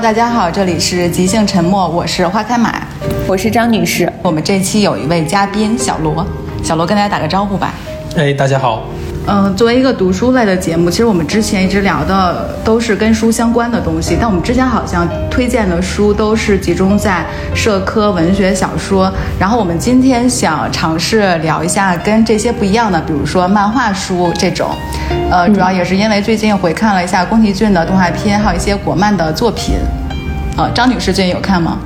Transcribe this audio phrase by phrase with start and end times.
[0.00, 2.80] Hello，大家好，这里是即兴沉默，我是花开马，
[3.26, 4.10] 我是张女士。
[4.22, 6.26] 我们这期有一位嘉宾小罗，
[6.62, 7.74] 小罗跟大家打个招呼吧。
[8.16, 8.84] 哎，大家好。
[9.26, 17.22] 嗯，作为一个读书类的节目，其实我们之前一直聊的都是跟书相关的东西，但我们之前好像推荐的书都是集中在
[17.54, 19.12] 社科、文学、小说。
[19.38, 24.70] 然后我们今天想尝试聊一下跟这些不一样的，比如说漫画书这种。
[25.30, 29.76] 呃，主要也是因为最近回看了一下宫崎骏的动画片，还有一些国漫的作品。
[30.56, 31.78] 呃，张女士最近有看吗？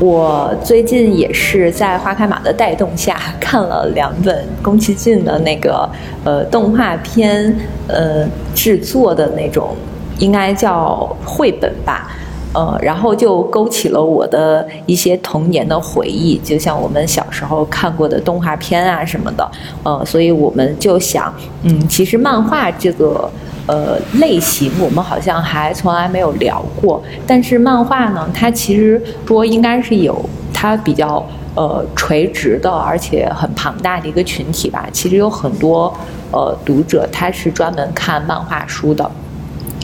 [0.00, 5.88] 我最近也是在花开马的带动下看了两本宫崎骏的那个
[6.24, 7.56] 呃动画片
[7.88, 9.74] 呃制作的那种，
[10.18, 12.10] 应该叫绘本吧，
[12.58, 19.48] 呃，然后就勾起了我的一些童年的回忆，就像我们小时候看过的动画片啊什么的，
[19.84, 23.30] 呃，所以我们就想，嗯，其实漫画这个。
[23.70, 30.18] 呃，类型我们好像还从来没有聊过，但是漫画呢，它其实说应该是有
[30.54, 31.22] 它比较
[31.54, 34.88] 呃垂直的，而且很庞大的一个群体吧。
[34.90, 35.92] 其实有很多
[36.32, 39.10] 呃读者他是专门看漫画书的，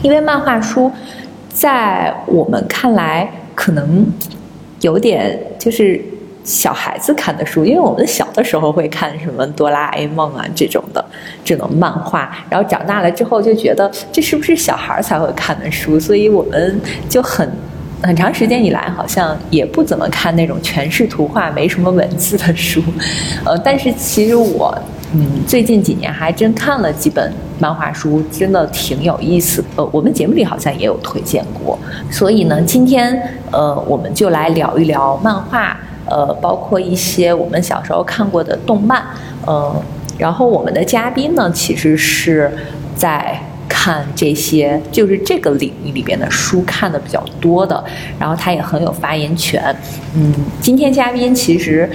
[0.02, 0.90] 因为漫画书
[1.54, 4.04] 在我们看来可能
[4.82, 5.98] 有点就是。
[6.46, 11.02] 小孩子看的书，因为我们小的时候会看什么哆啦 A 梦啊这种的
[11.42, 17.50] 这种漫画，然后长大了之后就觉得这是不是小孩才会看的书，所以我们就很
[18.02, 22.82] 很长时间以来好像也不怎么看那种全是图画没什么文字的书，
[23.46, 24.78] 呃，但是其实我
[25.14, 29.64] 嗯最近几年还真看了几本漫画书，真的挺有意思。
[29.76, 31.78] 呃，我们节目里好像也有推荐过，
[32.10, 35.76] 所以呢，今天呃我们就来聊一聊漫画。
[36.06, 39.02] 呃，包括一些我们小时候看过的动漫，
[39.46, 39.74] 呃，
[40.18, 42.52] 然后我们的嘉宾呢，其实是
[42.94, 47.82] 在看这些，就是这个领域里边的书看的比较多的，
[48.18, 49.74] 然后他也很有发言权。
[50.14, 50.30] 嗯，
[50.60, 51.88] 今天嘉宾其实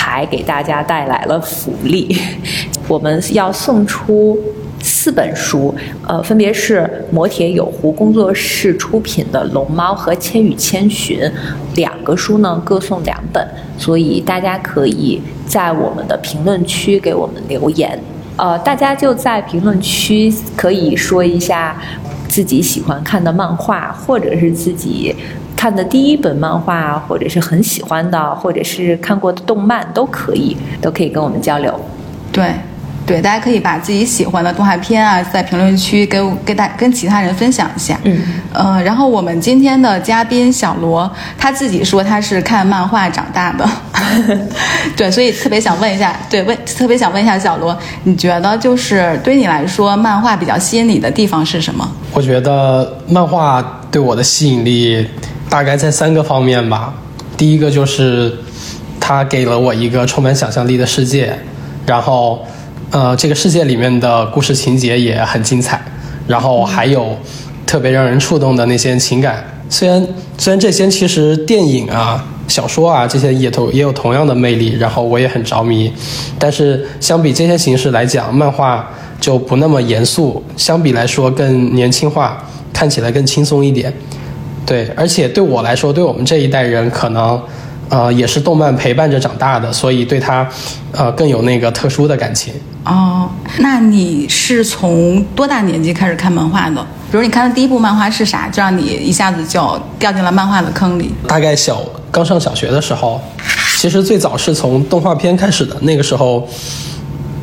[0.00, 2.16] 还给大家带来了福利，
[2.88, 4.38] 我们要送出。
[4.82, 5.74] 四本书，
[6.06, 11.20] 呃，分别是磨铁有狐工作室出品的《龙猫》和《千与千寻》，
[11.74, 13.46] 两个书呢各送两本，
[13.76, 17.98] 所以大家可以在我们的评论区给我们留言，
[18.36, 21.76] 呃，大家就在评论区可以说一下
[22.26, 25.14] 自己喜欢看的漫画，或者是自己
[25.60, 31.78] 看的第一本漫画，或者是很喜欢的，或者是看过的动漫都可以，都可以跟我们交流，
[32.32, 32.50] 对。
[33.06, 37.98] 对，大家可以把自己喜欢的动画片啊，在评论区跟跟大跟其他人分享一下。
[38.04, 38.22] 嗯，
[38.52, 43.68] 呃，然后我们今天的嘉宾小罗，他自己说他是看漫画长大的。
[44.96, 51.90] 对，所以特别想问一下，对，问特别想问一下小罗，你觉得就是对你来说，漫画比较吸引你的地方是什么？
[52.12, 55.04] 我觉得漫画对我的吸引力
[55.50, 56.94] 大概在三个方面吧。
[57.36, 58.32] 第一个就是
[58.98, 61.36] 它给了我一个充满想象力的世界，
[61.84, 62.38] 然后。
[62.92, 65.80] 呃，这个世界里面的故事情节也很精彩，
[66.26, 67.16] 然后还有
[67.64, 69.44] 特别让人触动的那些情感。
[69.68, 70.04] 虽然
[70.36, 75.92] 虽然这些其实电影啊、小说啊这些也同也有同样的魅力，然后我也很着迷，
[76.36, 78.90] 但是相比这些形式来讲，漫画
[79.20, 83.94] 就不那么严肃，相比来说更年轻化，看起来更轻松一点。
[84.70, 87.42] 对，而且对我来说，对我们这一代人可能。
[87.92, 90.48] 呃，也是动漫陪伴着长大的，所以对他，
[90.92, 92.54] 呃，更有那个特殊的感情。
[92.84, 96.80] 哦，那你是从多大年纪开始看漫画的？
[97.10, 101.12] 比如你看的第一部漫画是啥，就让你一下子就掉进了漫画的坑里？
[101.26, 101.82] 大概小
[102.12, 103.20] 刚上小学的时候，
[103.76, 106.48] 其实最早是从动画片开始的，那个时候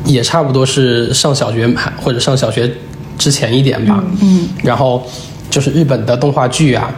[0.06, 1.68] 也差不多是上小学
[2.00, 2.72] 或者上小学
[3.18, 4.02] 之前一点吧。
[4.22, 5.06] 嗯，然后
[5.50, 6.90] 就是日本的动画剧啊。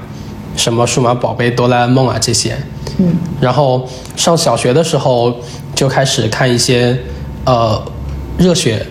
[0.57, 2.57] 什么数码宝贝、哆啦 A 梦啊这些，
[2.99, 5.35] 嗯，然后上小学的时候
[5.75, 6.99] 就开始看一些
[7.45, 7.81] 呃
[8.37, 8.87] 热血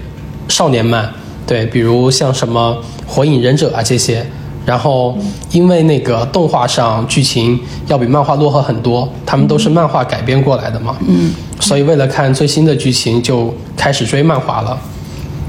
[0.48, 1.10] 少年漫，
[1.46, 4.26] 对，比如像什么火影忍者啊这些，
[4.66, 5.16] 然后
[5.52, 14.80] 因为那个动画上剧情要比漫画落后很多，他们都是漫画改编过来的嘛，嗯，所以为了看最新的剧情就开始追漫画了。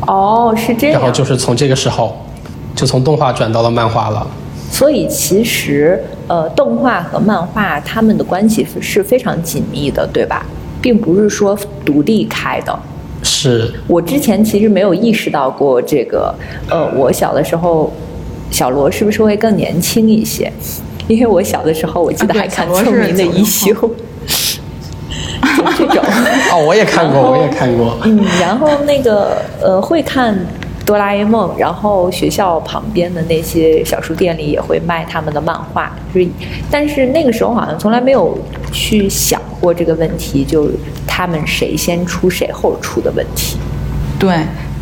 [0.06, 1.00] 哦，是这样。
[1.00, 2.16] 然后就是从这个时候
[2.74, 4.26] 就从动画转到了漫画了。
[4.70, 10.46] 所以其实，呃，动画和漫画他们的关系是非常紧密的，对吧？
[10.81, 12.78] 并不是说独立开的。
[13.22, 16.34] 是我之前其实没有意识到过这个。
[16.70, 17.93] 呃，我小的时候，
[18.50, 20.50] 小罗是不是会更年轻一些？
[21.08, 23.75] 因为我小的时候，我记得还看《聪明的一休》，
[25.58, 26.02] 就这种。
[26.52, 27.99] 哦，我也看过，我也看过。
[28.05, 30.38] 嗯，然后那个呃，会看。
[30.90, 36.28] 哆啦 A 梦，然后学校旁边的那些小书店里也会卖他们的漫画，就是，
[36.69, 38.37] 但是那个时候好像从来没有
[38.72, 40.69] 去想过这个问题，就
[41.06, 43.56] 他们谁先出谁后出的问题。
[44.19, 44.37] 对。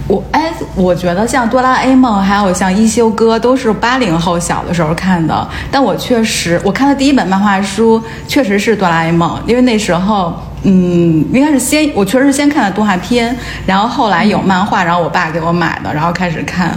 [0.07, 5.47] 我哎，我觉得像哆啦 A 梦，还有像一休哥，都是八零后小的时候看的。
[5.71, 10.33] 但我确实，我看的第一本漫画书确实是哆啦 A 梦，因为那时候，
[10.65, 13.35] 嗯，应该是先，我确实是先看的动画片，
[13.67, 16.77] 然后后来有漫画，然后我爸给我买的，然后开始看。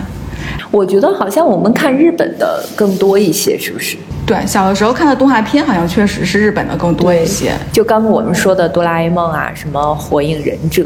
[0.69, 3.97] 我觉得好像我们看日本的更多一些，是不是？
[4.25, 7.51] 对，小的时候看的动画片好像确实是日本的更多一些。
[7.73, 10.85] 就刚刚我们说的哆啦 A 梦啊，什么火影忍者，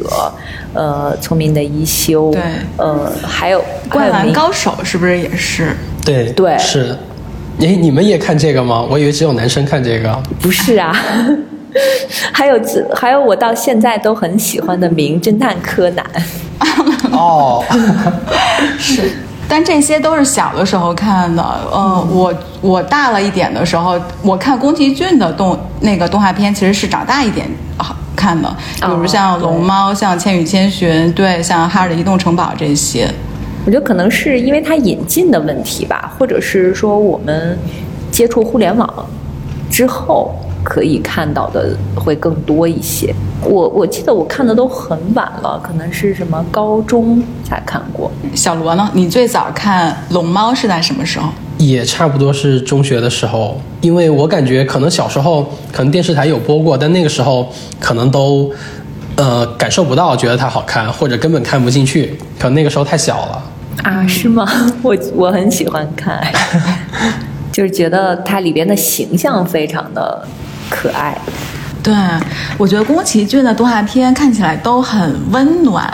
[0.74, 2.42] 呃，聪明的一休，对，
[2.78, 5.76] 呃，还有灌篮高手是不是也是？
[6.04, 6.98] 对对是。
[7.62, 8.86] 哎，你们也看这个吗？
[8.90, 10.24] 我以为只有男生看这个。
[10.42, 10.96] 不是啊，
[12.32, 12.60] 还有
[12.96, 16.06] 还有我到现在都很喜欢的名侦探柯南。
[17.12, 17.64] 哦，
[18.80, 19.12] 是。
[19.48, 27.48] 但这些都是小的时候看的，嗯，我我大了一点的时候，我看宫崎骏的动那个动画片，其实是长大一点
[27.78, 28.50] 好看的，
[28.82, 33.08] 比如像龙猫、像千与千寻，对，像哈尔的移动城堡这些。
[33.68, 37.56] 我觉得可能是因为它引进的问题吧，或者是说我们
[38.12, 39.08] 接触互联网
[39.70, 40.34] 之后。
[40.66, 43.14] 可以看到的会更多一些。
[43.44, 48.12] 我我记得我看的都很晚了，可能是什么高中才看过。
[48.34, 48.90] 小罗呢？
[48.94, 51.30] 你最早看《龙猫》是在什么时候？
[51.60, 57.48] 也差不多是中学的时候，因为我感觉可能小时候可能电视台有播过，但那个时候
[57.80, 58.52] 可能都
[59.16, 63.44] 呃感受不到，觉得它好看，或者根本看不进去，可能那个时候太小了。
[63.84, 64.50] 啊，是吗？
[64.82, 66.20] 我我很喜欢看，
[67.54, 70.28] 就是觉得它里边的形象非常的。
[70.70, 71.18] 可爱，
[71.84, 71.94] 对
[72.58, 75.88] 我觉得宫崎骏的动画片看起来都很温暖，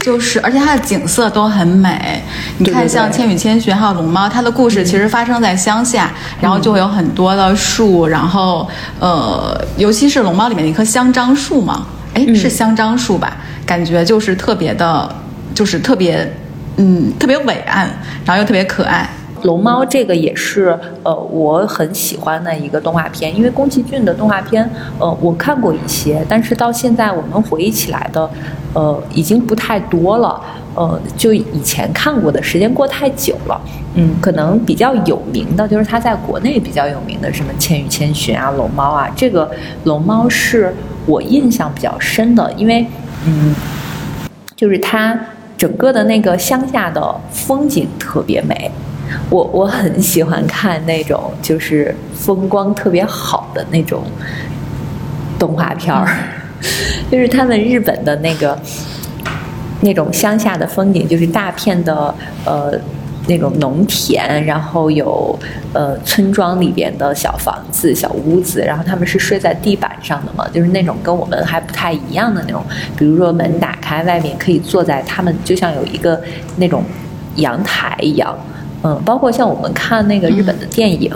[0.00, 2.22] 就是而且它的景色都很美。
[2.58, 6.10] 你看，像《千与千寻》还有《龙猫》，它的故事其实发生在乡下，
[6.40, 8.68] 然后就会有很多的树，然后
[9.00, 13.36] 呃，尤其是《龙猫》里面的一棵香樟树嘛，哎，是香樟树吧？
[13.64, 15.14] 感觉就是特别的，
[15.54, 16.30] 就是特别，
[16.76, 17.88] 嗯，特别伟岸，
[18.24, 19.08] 然后又特别可爱。
[19.42, 24.68] 龙猫这个也是呃我很喜欢的一个动画片，因为宫崎骏的动画片
[24.98, 28.28] 呃我看过一些，但是到现在我们回忆起来的
[28.74, 30.40] 呃已经不太多了，
[30.74, 33.60] 呃就以前看过的时间过太久了，
[33.94, 39.50] 嗯，可能比较有名的就是他在国内比较有名的什么千与千寻啊、龙猫啊，这个
[39.84, 40.74] 龙猫是
[41.06, 42.86] 我印象比较深的，因为
[43.26, 43.54] 嗯
[44.56, 45.18] 就是它
[45.56, 48.70] 整个的那个乡下的风景特别美。
[49.30, 54.02] 我我很喜欢看那种就是风光特别好的那种
[55.38, 56.08] 动画片儿，
[57.10, 58.58] 就是他们日本的那个
[59.80, 62.14] 那种乡下的风景，就是大片的
[62.44, 62.72] 呃
[63.28, 65.38] 那种农田，然后有
[65.72, 72.64] 呃村庄里边的小房子、小屋子，然后他们是睡在地板上的嘛，就是那种跟我们还不太一样的那种，
[72.96, 76.20] 比如说门打开，外面可以坐在他们就像有一个
[76.56, 76.82] 那种
[77.36, 78.36] 阳台一样。
[78.82, 81.10] 嗯，包括像我们看那个日本的电影《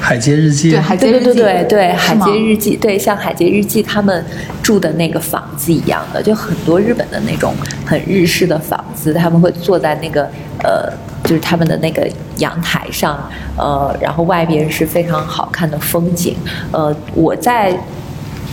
[0.00, 4.24] 海街日记》，对，海街日记，对对对对，海街日记，对，像海街日记他们
[4.62, 7.54] 住的那个房子一样的，就很多日本的那种
[7.86, 10.28] 很日式的房子，他们会坐在那个
[10.62, 10.92] 呃，
[11.22, 13.18] 就是他们的那个阳台上，
[13.56, 16.36] 呃，然后外边是非常好看的风景，
[16.72, 17.76] 呃，我在。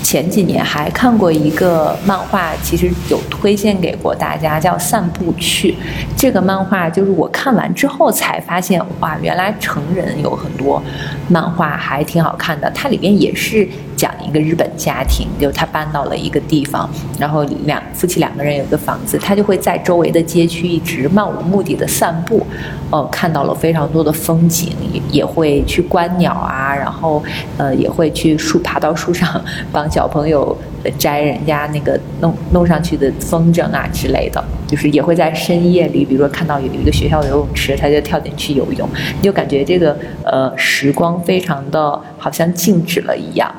[0.03, 5.71] 前几年还看过一个漫画，其实有推荐给过大家，叫《散步去》。
[6.17, 10.81] 这个漫画就是我看完之后才发现，哇，原来成人有很多
[11.29, 12.69] 漫画还挺好看的。
[12.71, 13.67] 它里边也是
[14.01, 16.89] 讲一个日本家庭，就他搬到了一个地方，
[17.19, 22.43] 然后两夫妻两个人有个房子，他就会在周围的街区一直漫无目的的散步，
[22.89, 27.21] 哦，看到了非常多的风景，也也会去观鸟啊，然后
[27.57, 29.39] 呃也会去树爬到树上
[29.71, 29.87] 帮。
[29.91, 30.57] 小朋友
[30.97, 39.93] 摘人家那个弄弄上去的风筝啊之类的，就是也会在深夜里，比如说看到有一个学校游泳池，他就跳进去游泳，你就感觉这个
[40.23, 43.53] 呃时光非常的好像静止了一样。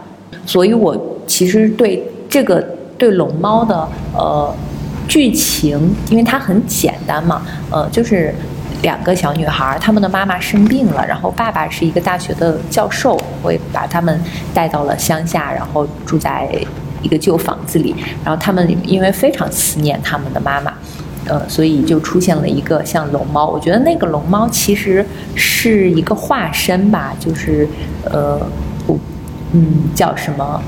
[0.47, 0.97] 所以我
[1.27, 2.61] 其实对这个
[2.99, 4.55] 对龙猫的呃
[5.09, 8.35] 剧情，因为它很简单嘛，呃就是。
[8.83, 14.21] 两个小女孩，她们的妈妈生病了，然后爸爸是一个大学的教授，会把他们
[14.53, 16.49] 带到了乡下，然后住在
[17.01, 17.95] 一个旧房子里。
[18.25, 20.75] 然后他们因为非常思念他们的妈妈，
[21.29, 23.47] 呃，所以就出现了一个像龙猫。
[23.47, 25.07] 我觉得那个龙猫其实
[25.37, 27.69] 是一个化身吧，就是
[28.07, 28.41] 呃，
[29.53, 30.63] 嗯，叫什么？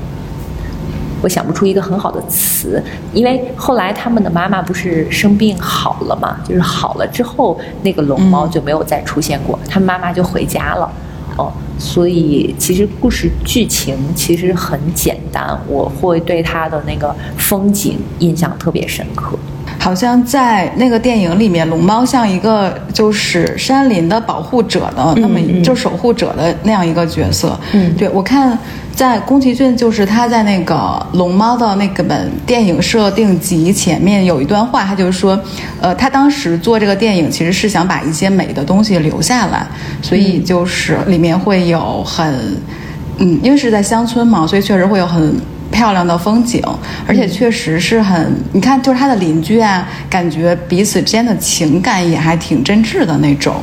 [1.21, 10.91] 我想不出一个很好的词，因为后来他们的妈妈不是生病好了嘛，就是好了之后，那个龙猫就没有再出现过，他妈妈就回家了。
[11.37, 19.37] 哦，所以其实故事剧情其实很简单，我会对它的那个风景印象特别深刻。
[19.85, 27.55] 好像在那个电影里面，龙猫像一个就是山林的保护者的那么就守护者的那样一个角色。
[27.73, 28.57] 嗯，对我看
[28.95, 35.39] 在宫崎骏就是他在那个龙猫的那个本电影设定集前面有一段话，他就是说，
[35.79, 39.67] 呃，他当时做这个电影其实是想把一些美的东西留下来，
[40.01, 42.33] 所以就是里面会有很，
[43.19, 45.39] 嗯，因为是在乡村嘛，所以确实会有很。
[45.71, 46.61] 漂亮的风景，
[47.07, 53.55] 而且确实是很，你看，就是他的邻居啊，感觉彼此之间的情感也还挺真挚的那种。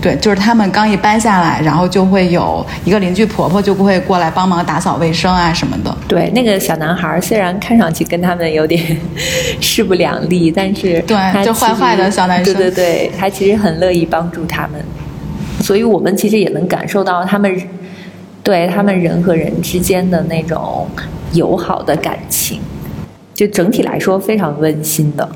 [0.00, 5.96] 对，就是他们刚一搬下来，然后就会有一个邻居婆婆就不会过来帮忙打扫卫生啊什么的。
[6.06, 8.96] 对，那个小男孩虽然看上去跟他们有点
[9.62, 14.84] 势不两立，但是对，就坏坏的小男生，对对对，他其实很乐意帮助他们，
[15.62, 17.50] 所以我们其实也能感受到他们
[18.44, 20.86] 对他们人和人之间的那种。
[21.32, 22.60] 友好的感情，
[23.34, 25.28] 就整体来说非常温馨的。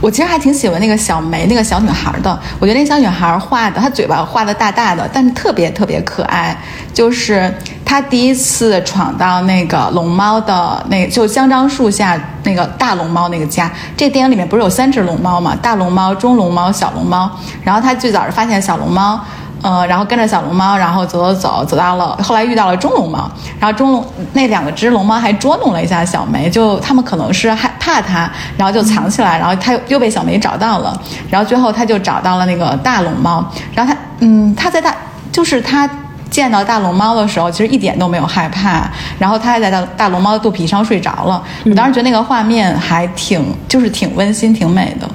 [0.00, 6.56] 我其实还挺喜欢那个小梅那个小女孩的，我觉得那小女孩画的，她嘴巴画的大大的，但是特别特别可爱。
[6.94, 7.52] 就是
[7.84, 13.68] 她第一次闯到那个龙猫的那，就香樟树下那个大龙猫那个家。
[13.96, 15.58] 这电影里面不是有三只龙猫吗？
[15.60, 17.28] 大龙猫、中龙猫、小龙猫。
[17.64, 19.20] 然后她最早是发现小龙猫。
[19.62, 30.98] 呃，然后跟着小龙猫，然后走走走，走到了，后来遇到了中龙猫，然后中龙那两个只龙猫还捉弄了一下小梅，就他们可能是害怕它，然后就藏起来，然后它又被小梅找到了，
[31.28, 34.94] 然后最后他就找到了那个大龙猫，然后他，嗯，他在大，
[35.30, 35.88] 就是他
[36.30, 38.88] 见到大龙猫的时候，其实一点都没有害怕，
[39.18, 45.08] 然后他还在大大龙猫的肚皮上睡着了，我当时觉得那个画面还挺，就是挺温馨，挺美的。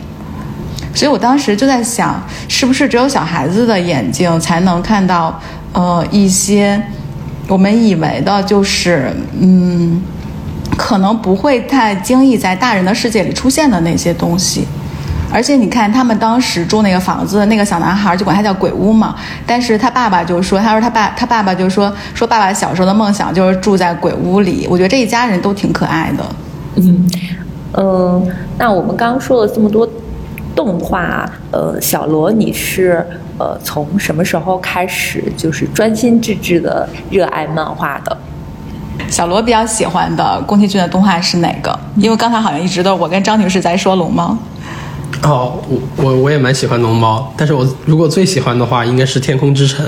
[0.96, 5.38] 所以我当时就在想，是不是只有小孩子的眼睛才能看到，
[5.74, 6.82] 呃，一些
[7.50, 10.02] 我们以为的，就是嗯，
[10.78, 14.66] 可能不会太轻易在大人的世界里出现的那些东西。
[15.34, 19.14] 而且你看，他们当时住那个房子，那个小男孩就管他叫鬼屋嘛。
[19.46, 24.66] 但是他爸爸就说，他说他爸他爸爸就说说爸爸小时候的梦想就是住在鬼屋里。
[24.70, 26.24] 我觉得这一家人都挺可爱的。
[26.78, 27.10] 嗯
[27.74, 29.86] 嗯，那我们刚刚说了这么多。
[30.56, 33.06] 动画，呃，小罗，你是
[33.38, 38.18] 呃从什么时候开始就是专心致志的热爱漫画的？
[39.10, 41.78] 小罗比较喜欢的宫崎骏的动画是哪个？
[41.98, 44.36] 因为刚才好像一直都我跟张女士在说龙猫。
[45.22, 49.86] 哦，我我我也蛮喜欢龙猫，但是我如果最喜欢的话，应该是天空之城。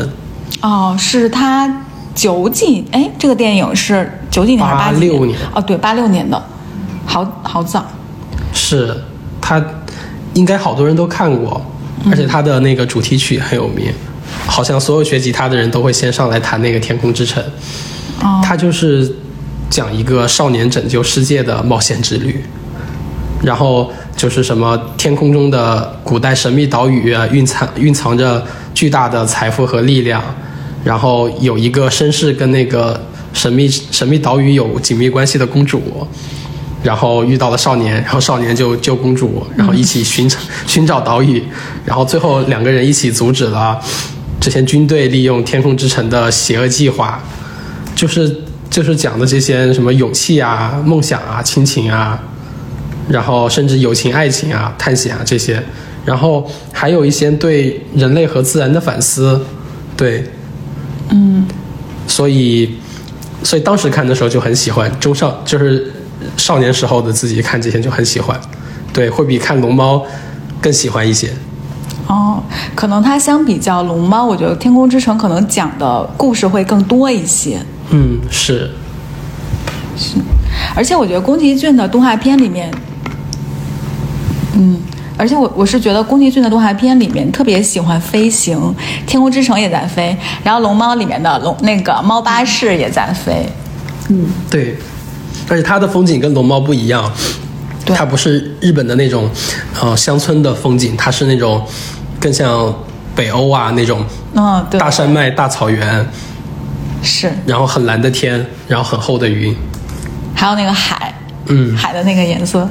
[0.61, 2.85] 哦，是他九几？
[2.91, 5.39] 哎，这个电影是九几年还是八六年？
[5.55, 6.41] 哦，对，八六年的，
[7.05, 7.85] 好好早。
[8.53, 8.95] 是
[9.39, 9.63] 他。
[10.37, 11.59] 应该好多人都看过，
[12.11, 13.91] 而且他的那个主题曲很有名，
[14.45, 17.43] 好像所有学吉他的人都会先上来弹那个《天空之城》。
[18.23, 19.15] 哦，他就是
[19.67, 22.43] 讲一个少年拯救世界的冒险之旅，
[23.41, 30.23] 然后就是什么天空中的古代神秘岛屿蕴藏蕴藏着巨大的财富和力量，
[30.83, 32.99] 然后有一个绅士跟那个
[33.33, 35.81] 神秘神秘岛屿有紧密关系的公主。
[36.83, 41.43] 然后遇到了少年，然后少年就救公主，然后一起寻找寻找岛屿，
[41.83, 43.79] 然后最后两个人一起阻止了
[44.39, 47.21] 这些军队利用天空之城的邪恶计划，
[47.95, 52.21] 就是就是讲的这些什么勇气啊、梦想啊、亲情啊，
[53.09, 55.61] 然后甚至友情、爱情啊、探险啊这些，
[56.05, 59.43] 然后还有一些对人类和自然的反思，
[59.97, 60.23] 对，
[61.09, 61.47] 嗯，
[62.07, 62.75] 所以
[63.41, 65.91] 所以当时看的时候就很喜欢，中少就是。
[66.35, 68.39] 少年时候的自己看这些就很喜欢，
[68.91, 70.03] 对，会比看龙猫
[70.59, 71.31] 更喜欢一些。
[72.07, 72.41] 哦，
[72.73, 77.59] 可能它相比较龙猫，我觉得《天空之城》可能讲的故事会更多一些。
[77.89, 78.71] 嗯，是，
[79.97, 80.15] 是，
[80.73, 82.71] 而且我觉得宫崎骏的动画片里面，
[84.55, 84.79] 嗯，
[85.17, 88.57] 而且我我是觉得宫崎骏的动画片里面特别喜欢飞行，
[89.05, 93.45] 《天空之城》也在飞，然后龙猫里面的龙那个猫巴士也在飞。
[94.07, 94.77] 嗯，对。
[95.49, 97.09] 而且它的风景跟龙猫不一样，
[97.85, 99.29] 它不是日本的那种，
[99.81, 101.65] 呃，乡村的风景，它是那种
[102.19, 102.73] 更像
[103.15, 106.05] 北欧啊那种，嗯，对，大山脉、大草原，
[107.01, 109.55] 是，然后很蓝的天，然后很厚的云，
[110.35, 111.13] 还有那个海，
[111.45, 112.69] 嗯，海的那个颜色，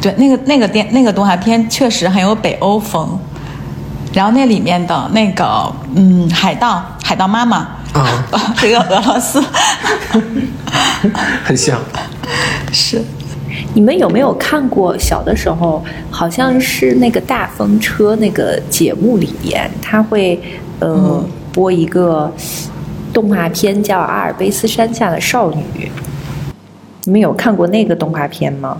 [0.00, 3.18] 对，那个那个电那个动画片确实很有北欧风，
[4.12, 7.68] 然后那里面的那个嗯海盗海盗妈妈。
[7.92, 8.24] 啊，
[8.58, 9.42] 这个俄罗斯
[11.44, 11.80] 很像。
[12.72, 13.02] 是。
[13.74, 20.40] 你们有没有看过小的时候，好像是那个大风车那个节目里边，他会
[20.80, 22.32] 呃、嗯播一个
[23.12, 25.62] 动画片叫《阿尔卑斯山下的少女》。
[27.04, 28.78] 你们有看过那个动画片吗？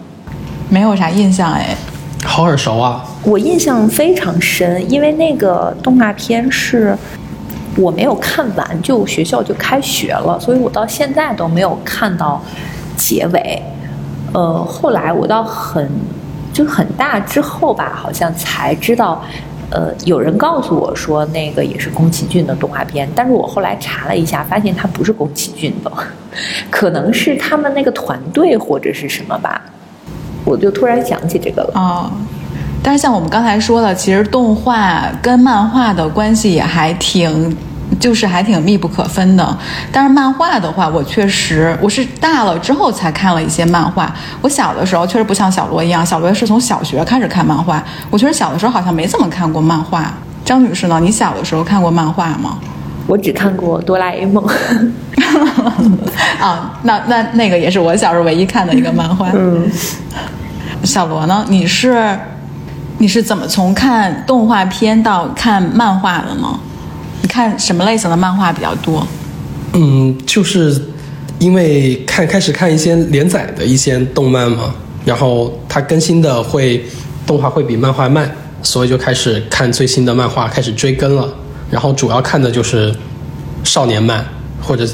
[0.71, 1.77] 没有啥印象哎。
[2.25, 3.05] 好耳熟啊！
[3.25, 6.97] 我印象非常深，因为那个动画片是
[7.77, 12.41] 我没有看完，就学校就开学了，所以我到现在都没有看到
[12.97, 13.63] 结尾。
[14.33, 15.91] 呃，后来我到很
[16.53, 19.23] 就很大之后吧，好像才知道，
[19.71, 25.93] 呃，有人告诉我说那个也是宫崎骏的动画片，但是我后来查了一下，发现它不是宫崎骏的，
[26.71, 29.61] 可能是他们那个团队或者是什么吧。
[30.45, 31.73] 我就突然想起这个了。
[31.75, 32.11] 哦，
[32.83, 37.57] 但是像我们刚才说的，其实动画跟漫画的关系也还挺，
[38.01, 39.57] 就是还挺密不可分的。
[39.93, 44.13] 但是漫画的话，我确实我是大了之后才看了一些漫画。
[44.41, 47.83] 我小的时候确实不像小罗一样，小罗是从小学开始看漫画。
[48.11, 50.13] 我确实小的时候好像没怎么看过漫画。
[50.45, 50.99] 张女士呢？
[51.01, 52.59] 你小的时候看过漫画吗？
[53.07, 54.45] 我只看过哆啦 A 梦。
[56.41, 59.31] 啊，那那那个也是我小时候唯一看的一个漫画。
[59.35, 59.71] 嗯，
[60.83, 61.45] 小罗呢？
[61.49, 62.19] 你是
[63.03, 66.57] 你是怎么从看动画片到看漫画的呢？
[67.21, 69.05] 你看什么类型的漫画比较多？
[69.73, 70.81] 嗯，就是
[71.41, 74.73] 因为看开始看一些连载的一些动漫嘛，
[75.05, 76.85] 然后它更新的会
[77.27, 78.31] 动画会比漫画慢，
[78.63, 81.29] 所以就开始看最新的漫画，开始追更了。
[81.73, 82.95] 然后主要看的就是
[83.65, 84.25] 少年漫，
[84.63, 84.87] 或者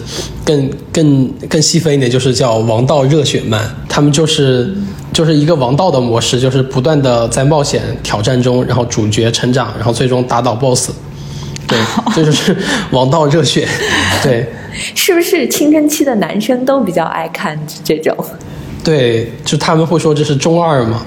[0.44, 3.68] 更更更细分一点，就是叫王道热血漫。
[3.88, 4.75] 他们就是
[5.12, 10.90] 就是一个王道的模式，就是不断的在冒险挑战中，然后主角成长，然后最终打倒 BOSS。
[11.66, 11.78] 对，
[12.14, 12.57] 这就是
[12.90, 13.68] 王道热血。
[14.24, 14.48] 对，
[14.94, 18.16] 是不是青春期的男生都比较爱看这种？
[18.83, 21.04] 对，就他们会说这是中二嘛。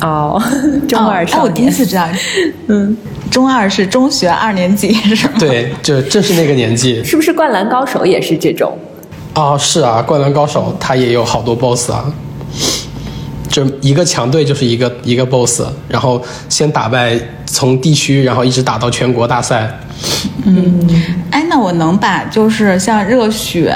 [0.00, 0.42] 哦，
[0.88, 1.70] 中二哦，少我第一。
[1.70, 2.06] 次知道，
[2.68, 2.96] 嗯，
[3.30, 5.34] 中二是中学二年级是吗？
[5.38, 8.76] 对，就正是那个年纪是不是《灌篮高手》也是这种？
[9.34, 12.04] 啊，是啊，灌篮高手他也有好多 BOSS 啊。
[13.48, 19.78] 就一个强队就是一个一个 BOSS，然后先打败从地区，然后一直打到全国大赛。
[20.44, 20.88] 嗯
[21.30, 23.72] 哎，那我能把就是像热血，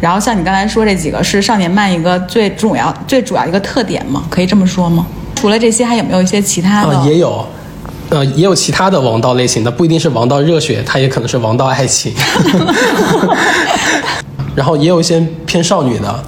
[0.00, 4.24] 然后像你刚才说这几个是少年漫一个最重要最主要一个特点吗？
[4.28, 5.06] 可以这么说吗？
[5.42, 6.96] 除了这些，还有没有一些其他的？
[6.96, 7.44] 啊，也有，
[8.10, 12.14] 呃，也有其他的王道类型的，不一定是王道热血，它也可能是王道爱情。
[14.54, 16.24] 然后也有一些偏少女的，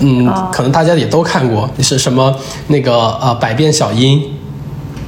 [0.00, 2.34] 嗯，哦可能大家也都看过，是什么
[2.66, 4.20] 那个呃百变小樱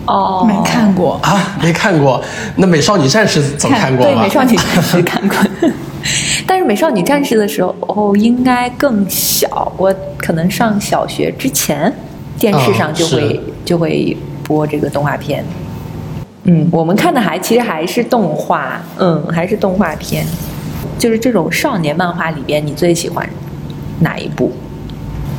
[0.07, 1.19] 哦没看过。
[1.21, 1.57] 啊？
[1.61, 2.23] 没看过？
[2.55, 4.23] 那美少女战士总看过吧？
[4.23, 5.37] 美少女战士看过。
[6.47, 9.73] 但是美少女战士的时候，哦，应该更小。
[9.77, 11.93] 我可能上小学之前，
[12.39, 15.45] 电视上就会、是就会播这个动画片。
[16.45, 20.27] 嗯，我们看的还其实还是动画，嗯，还是动画片。
[20.99, 23.29] 就是这种少年漫画里边，你最喜欢
[24.01, 24.53] 哪一部？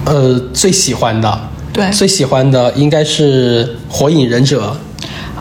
[0.06, 1.40] 呃，最喜欢的，
[1.72, 4.76] 对最喜欢的应该是《火影忍者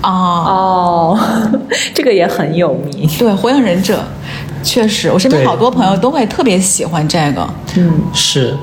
[0.03, 1.19] 哦，哦，
[1.95, 3.09] 这个也很有名。
[3.19, 3.99] 对，《火影忍者》
[4.63, 7.47] 确实，我身边好多朋友都会特别喜欢这个。
[7.77, 8.57] 嗯，》，是，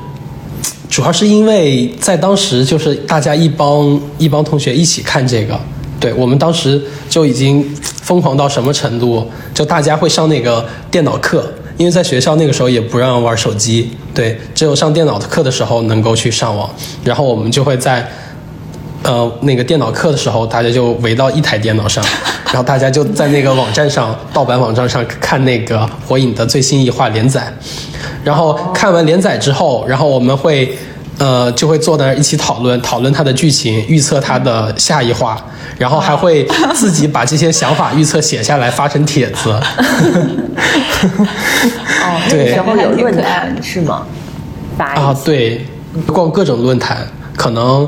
[0.92, 5.58] 主要是因为在当时就是大家一帮一帮同学一起看这个，
[6.02, 7.64] 对我们当时就已经
[8.04, 16.70] 疯狂到什么程度，就大家会上那个电脑课，因为在学校那个时候也不让玩手机，对，只有上电脑课的时候能够去上网，
[17.06, 18.06] 然后我们就会在。
[19.04, 22.04] 呃，那个电脑课的时候，大家就围到一台电脑上，
[22.48, 27.52] 然后大家就在那个网站上、盗版网站上看那个《火影》的最新一话连载，
[28.24, 30.78] 然后看完连载之后，然后我们会
[31.18, 35.44] 呃就会坐在那儿一起讨论，讨论它的剧情，预测它的下一话，
[35.80, 39.50] 然后还会自己把这些想法预测写下来发成帖子。
[42.04, 44.06] 哦，那个对时候有论坛是吗？
[44.78, 45.66] 发啊对，
[46.08, 47.88] 逛各种论坛，可能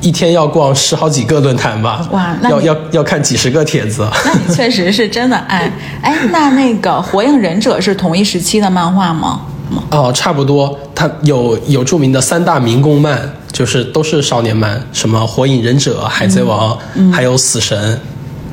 [0.00, 2.06] 一天要逛十好几个论坛吧。
[2.12, 4.06] 哇那要要要看几十个帖子。
[4.24, 5.72] 那你确实是真的爱。
[6.02, 9.42] 哎，那那个《火影忍者》是同一时期的漫画吗？
[9.90, 13.20] 哦，差不多，它有有著名的三大民工漫，
[13.52, 16.76] 就是都是少年漫，什么《火影忍者》《海贼王》
[17.12, 17.96] 还有《死神》，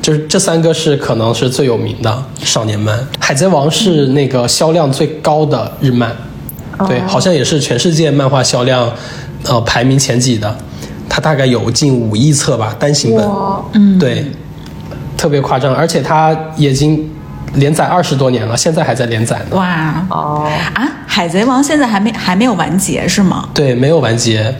[0.00, 2.96] 就是这三个是可能是最有名的少年漫。
[3.18, 6.14] 《海贼王》是那个销量最高的日漫，
[6.86, 8.88] 对，好像也是全世界漫画销量
[9.44, 10.56] 呃排名前几的，
[11.18, 13.28] 它大概有近五亿册吧，单行本。
[13.72, 14.24] 嗯，对，
[15.16, 17.10] 特别夸张，而且它已经
[17.54, 19.56] 连载二十多年了，现在还在连载呢。
[19.56, 20.88] 哇哦，啊！
[21.08, 23.48] 海贼王现在还没还没有完结是吗？
[23.52, 24.54] 对，没有完结，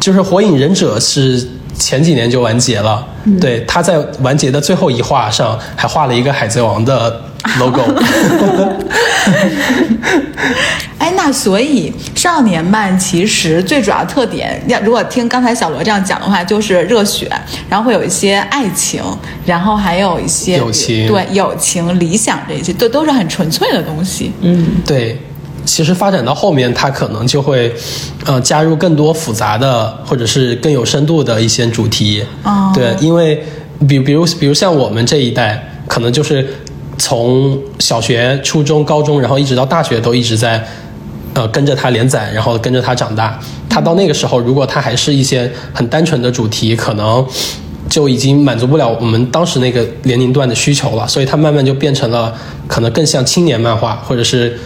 [0.00, 3.06] 就是火影忍者是前几年就完结了。
[3.38, 7.20] 对，他在完结的最后一话上还画了一个海贼王的
[7.58, 7.82] logo。
[11.10, 17.28] 哎，那所以少年漫其实最主要特点，要如果听刚才小罗这样讲的话，就是热血，
[17.68, 19.02] 然后会有一些爱情，
[19.44, 24.30] 然后还有一些友情对友情、理想这些，都都是很纯粹的东西。
[24.40, 25.20] 嗯，对，
[25.64, 27.74] 其实发展到后面，它可能就会，
[28.24, 32.24] 呃，加入更多复杂的或者是更有深度的一些主题。
[32.44, 33.42] 哦对，因为
[33.88, 36.46] 比比如比如像我们这一代，可能就是
[36.98, 40.64] 从小学、初中、高中，然后一直到大学都一直在。
[41.34, 43.38] 呃，跟着他连载，然后跟着他长大。
[43.68, 47.24] 他到那个时候，如果他还是一些很单纯的主题，可能
[47.88, 51.06] 就已经满足不了我们当时那个年龄段的需求了。
[51.06, 52.34] 所以他慢慢就变成了
[52.66, 54.58] 可能更像青年漫画，或者是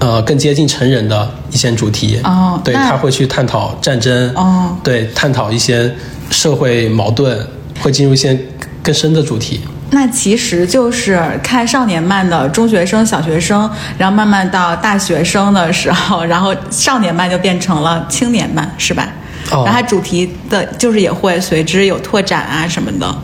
[0.00, 2.08] 呃更接近成人的一些主题。
[2.16, 4.34] 对，哦对他会去探讨战争。
[4.34, 5.94] 哦对，探讨一些
[6.30, 7.38] 社会矛盾，
[7.80, 8.36] 会进入一些
[8.82, 9.60] 更深的主题。
[9.92, 19.08] 那其实就是看少年漫的中学生、小学生，然后慢慢到大学生的时候，然后少年漫就变成了青年漫，是吧？
[19.50, 23.14] 哦然后它主题的就是也会随之有拓展啊什么的，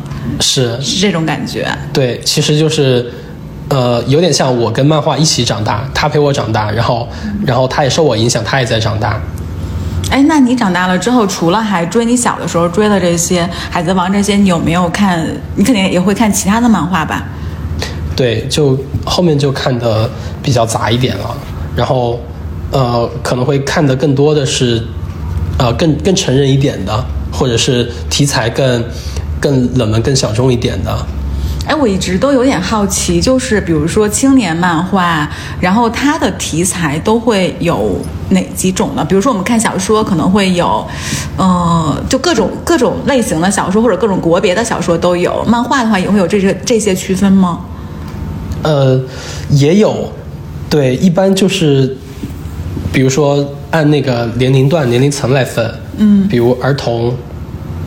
[0.40, 1.68] 是，是这种感觉。
[1.92, 3.12] 对，其实就是，
[3.68, 7.08] 呃，有点像我跟漫画一起长大，他陪我长大，然后，
[7.46, 9.20] 然后他也受我影响，他也在长大。
[10.10, 15.26] 哎，那你长大了之后，除了还追你小的时候追的这些《海贼王》这些，你有没有看？
[15.56, 17.24] 你肯定也会看其他的漫画吧？
[18.14, 20.08] 对，就后面就看的
[20.42, 21.36] 比较杂一点了，
[21.76, 22.18] 然后，
[22.70, 24.82] 呃，可能会看的更多的是，
[25.58, 28.84] 呃，更更成人一点的，或者是题材更
[29.38, 30.96] 更冷门、更小众一点的。
[31.66, 35.28] 哎，我一直都有点好奇，就是比如说青年漫画，
[35.60, 38.00] 然后它的题材都会有
[38.30, 39.04] 哪几种呢？
[39.04, 40.86] 比如说我们看小说可能会有，
[41.36, 45.44] 呃，就各种各种类型的小说或者各种国别的小说都有。
[45.46, 47.60] 漫画的话也会有这些这些区分吗？
[48.62, 49.00] 呃，
[49.50, 50.10] 也有，
[50.70, 51.96] 对，一般就是，
[52.92, 57.14] 比如说按那个年龄段、年龄层来分，嗯，比如儿童、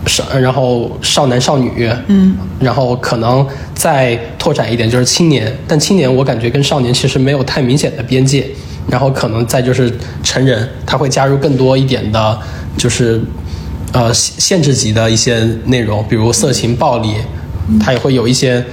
[0.05, 8.47] 少，然后少男少女，嗯，然后可能再拓展一点就是青年，但青年我感觉跟少年其实没有太明显的边界，
[8.89, 9.91] 然后可能再就是
[10.23, 12.39] 成人，他会加入更多一点的，
[12.77, 13.21] 就是
[13.91, 17.15] 呃限限制级的一些内容，比如色情、暴力，
[17.79, 18.63] 他也会有一些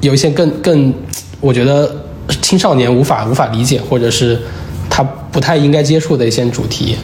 [0.00, 0.92] 有一些更更，
[1.40, 2.04] 我觉得
[2.40, 4.38] 青少年无法无法理解，或者是
[4.90, 6.96] 他不太应该接触的一些主题。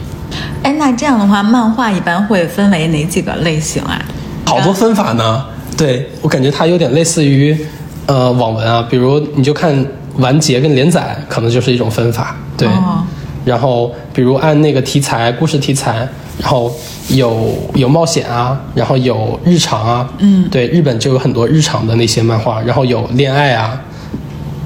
[0.63, 4.01] 哎，那这样的话，漫画一般会分为哪几个类型啊？
[4.45, 5.45] 好多分法呢。
[5.77, 7.57] 对我感觉它有点类似于
[8.05, 9.73] 呃网文啊，比如你就看
[10.17, 12.35] 完结跟连载，可能就是一种分法。
[12.57, 13.03] 对，哦
[13.45, 16.69] 然后比如按那个题材、故事题材，然后
[17.07, 23.81] 有有冒险啊，然后有日常啊，嗯对，日本就有很多日常的那些漫画，然后有恋爱啊，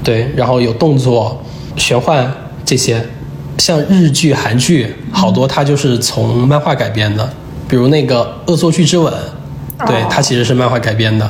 [0.03, 1.39] 对，然后有动作、
[1.75, 2.29] 玄幻
[2.65, 3.05] 这些，
[3.57, 7.29] 像日剧、韩剧，好多它就是从漫画改编的，
[7.67, 9.13] 比如那个《恶作剧之吻》，
[9.87, 11.29] 对，它其实是漫画改编的。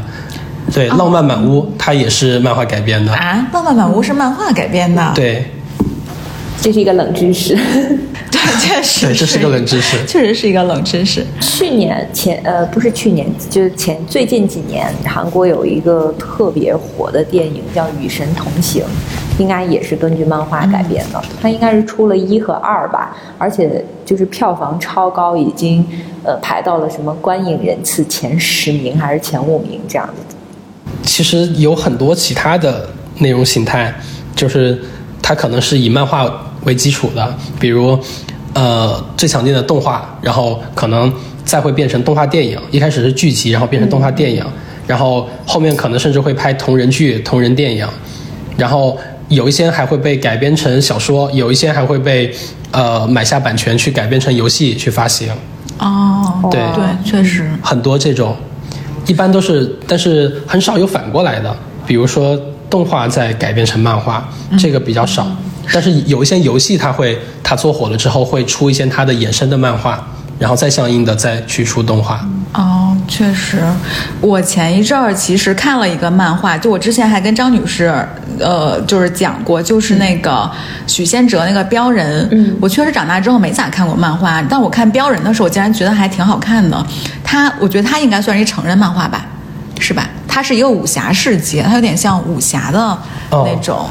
[0.74, 3.14] 对，浪漫满屋》它也是漫画改编的。
[3.14, 5.12] 啊，《浪漫满屋》是漫画改编的。
[5.14, 5.52] 对，
[6.64, 7.54] 这是一个冷知识。
[8.32, 9.98] 对，确实对，这是个冷知识。
[10.08, 11.26] 确实是一个冷知识。
[11.42, 18.82] 去年前呃不是去年，就是前最近几年，韩国有一个特别火的电影叫《与神同行》，
[19.42, 21.22] 应该也是根据漫画改编的。
[21.42, 25.86] 它应该是出了一和二吧，而且就是票房超高，已经
[26.24, 30.36] 呃排到了什么观影人次前十名还是前五名这样子。
[31.04, 33.94] 其实有很多其他的内容形态，
[34.34, 34.82] 就是
[35.22, 37.98] 它可能是以漫画为基础的，比如
[38.54, 41.12] 呃最常见的动画，然后可能
[41.44, 44.46] 再会变成动画电影，一开始是剧集，然后变成动画电影，
[44.88, 47.88] 然后后面可能甚至会拍同人剧、同人电影，
[48.58, 48.98] 然后
[49.30, 52.34] 有一些还会被改编成小说，有一些还会被
[52.72, 55.30] 呃买下版权去改编成游戏去发行。
[55.80, 57.50] 哦，对对，确实。
[57.62, 58.36] 很多这种，
[59.08, 61.54] 一般都是，但是很少有反过来的，
[61.88, 65.28] 比如说动画再改编成漫画，这个比较少。
[65.72, 70.04] 但是有一些游戏，它会它做火了之后，会出一些它的衍生的漫画，
[70.40, 72.26] 然后再相应的再去出动画。
[72.54, 73.64] 哦，确实，
[74.22, 77.92] 我前一阵儿其实看了一个漫画，就我之前还跟张女士，
[78.40, 80.48] 呃，就是讲过，就是那个
[80.86, 82.28] 许仙哲那个镖人。
[82.32, 86.86] 嗯我确实长大之后没咋看过漫画，但我看镖人的时候，我竟然觉得还挺好看的。
[87.24, 89.26] 他，我觉得他应该算是一成人漫画吧，
[89.80, 90.08] 是吧？
[90.28, 92.98] 它是一个武侠世界，它有点像武侠的
[93.32, 93.90] 那种。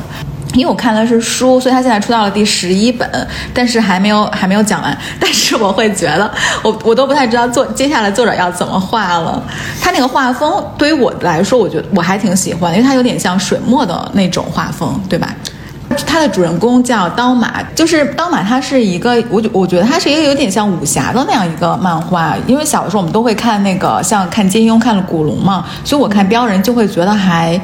[0.54, 3.08] 因为我看的是书，所以他现在出到了第十一本，
[3.54, 4.96] 但是还没有还没有讲完。
[5.18, 6.30] 但是我会觉得，
[6.62, 9.42] 我我都不太知道作接下来作者要怎么画了。
[9.80, 15.34] 他那个画风对于我来说，我觉得我还挺喜欢，因为他有点像水墨的那种画风，对吧？
[16.06, 22.34] 他的主人公叫刀马，就是刀马，他是一个我我觉得他是一个有点像武侠的那样一个漫画。
[22.46, 27.58] 因为小的时候我们都会看那个像看金庸、看了古龙嘛，所以我看镖人就会觉得还。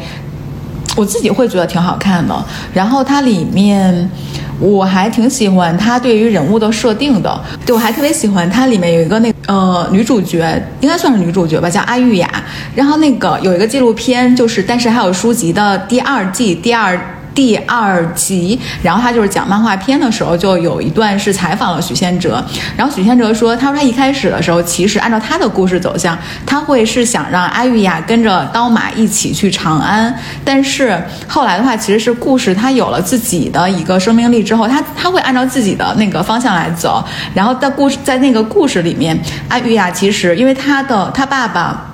[0.98, 2.34] 我自己会觉得挺好看的，
[2.74, 4.11] 然后它里面
[4.58, 12.28] 我还挺喜欢它对于人物的设定的，对我还特别喜欢它里面有一个那呃女主角，应该算是女主角吧，叫阿玉雅。
[12.74, 17.00] 然后那个有一个纪录片，就是但是还有书籍的第二季第二。
[17.38, 22.44] 第二集，然后他就是讲漫画片的时候，就有一段是采访了许仙哲，
[22.77, 30.12] 然后许仙哲说，他说他一开始的时候，其实按照他的故事走向，他会是想让阿玉雅跟着刀马一起去长安，
[30.44, 39.16] 但是后来的话，其实是故事他有了自己的一个生命力之后，他他会按照自己的那个方向来走，然后在故事在那个故事里面，
[39.48, 41.88] 阿玉雅其实因为他的他爸爸。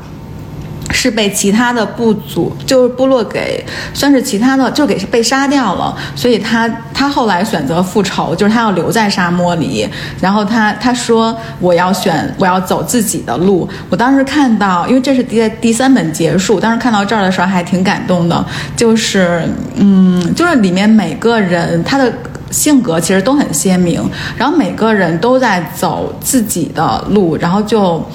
[0.91, 5.95] 是被其他的部族，就是部落给，算是其他的，就给被杀掉了。
[6.15, 9.89] 所以他他后来选择复仇，就是他要留在沙漠里。
[10.21, 13.69] 然后他他说我要选我要走自己的路。
[13.89, 18.45] 我当时看到，因为这是第第三本结束，当时看到这儿的时候还挺感动的。
[18.77, 22.13] 就是嗯，就是里面每个人他的
[22.51, 24.03] 性格其实都很鲜明，
[24.37, 28.07] 然后每个人都在走自己的路，然后就。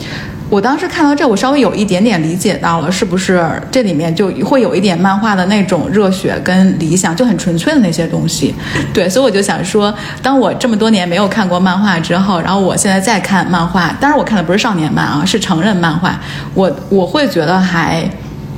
[0.50, 8.56] 我当时看到这，我稍微有一点点理解到了，是不是这里面就会有一点漫画的那种热血跟理想，就很纯粹的那些东西。
[8.92, 16.20] 对，所以我就想说，当我这么多年没有看过漫画之后，然后我现在再看漫画，当然我看的不是少年漫啊，是成人漫画，
[16.56, 18.04] 我我会觉得还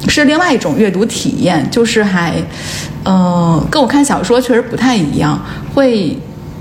[0.07, 2.33] 是另外一种阅读体验，就是还，
[3.03, 5.37] 嗯，跟我看小说确实不太一样，
[5.75, 6.17] 会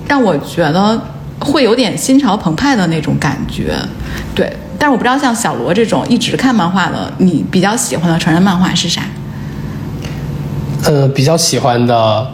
[0.08, 1.00] 让我觉得
[1.38, 3.76] 会有点心潮澎湃的那种感觉，
[4.34, 4.52] 对。
[4.80, 9.02] 但是我不知道像小罗这种一直看漫画的，你比较喜欢的成人漫画是啥？
[10.84, 12.26] 呃，比较喜欢的，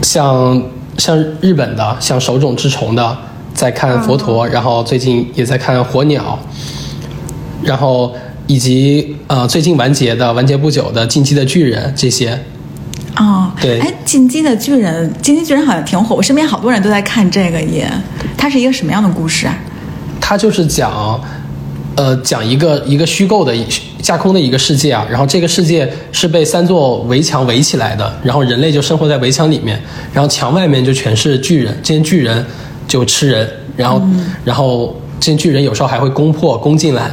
[0.00, 0.62] 像
[0.96, 3.18] 像日本的，像手冢治虫的，
[3.52, 6.38] 在看佛陀，然后最近也在看火鸟，
[7.64, 8.14] 然后
[8.46, 12.40] 以及呃最近完结的完结不久的进击的巨人这些。
[13.16, 17.90] 哦，对，哎，进击的巨人，进击巨人好像挺火，我身边好多人都在看这个耶。
[18.38, 19.58] 它是一个什么样的故事啊？
[20.28, 21.20] 它就是讲，
[21.94, 23.54] 呃，讲一个一个虚构的
[24.02, 29.80] 架空的一个世界啊，然后这个世界是被三座围墙围起来的，然后人类就生活在围墙里面，
[30.12, 32.44] 然后墙外面就全是巨人，这些巨人
[32.88, 34.02] 就吃人，然后
[34.44, 37.08] 然后这些巨人有时候还会攻破攻进来。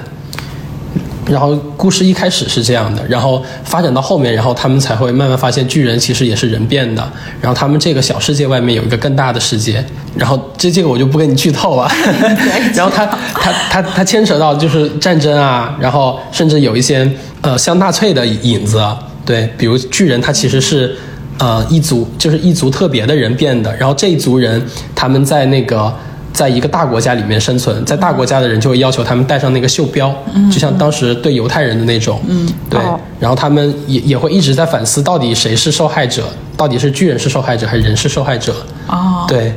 [1.25, 7.01] 然后故事一开始是这样的，然后发展到后面，然后他们才会慢慢发现巨人其实也是人变的。
[7.39, 9.83] 然后他们这个小世界外面有一个更大的世界。
[10.17, 11.89] 然后这这个我就不跟你剧透了。
[12.75, 17.09] 然后他他他他牵扯到就是战争啊，然后甚至有一些
[17.41, 18.81] 呃像纳粹的影子。
[19.25, 20.93] 对，比如巨人他其实是
[21.37, 23.73] 呃一族就是一族特别的人变的。
[23.77, 24.61] 然后这一族人
[24.93, 25.93] 他们在那个。
[26.33, 30.13] 在一个大国家里面生存，在大国家的人就会要求他们带上那个袖标，
[30.51, 32.79] 就像当时对犹太人的那种，嗯对。
[33.19, 36.23] 然后他们也也会一直在反思，到底谁是受害者？
[36.57, 38.53] 到底是巨人是受害者，还是人是受害者？
[38.87, 39.53] 哦，对。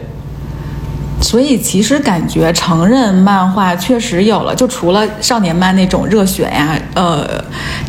[1.22, 7.26] 所以其实感觉成人漫画确实有了，就除了少年漫那种热血呀，呃，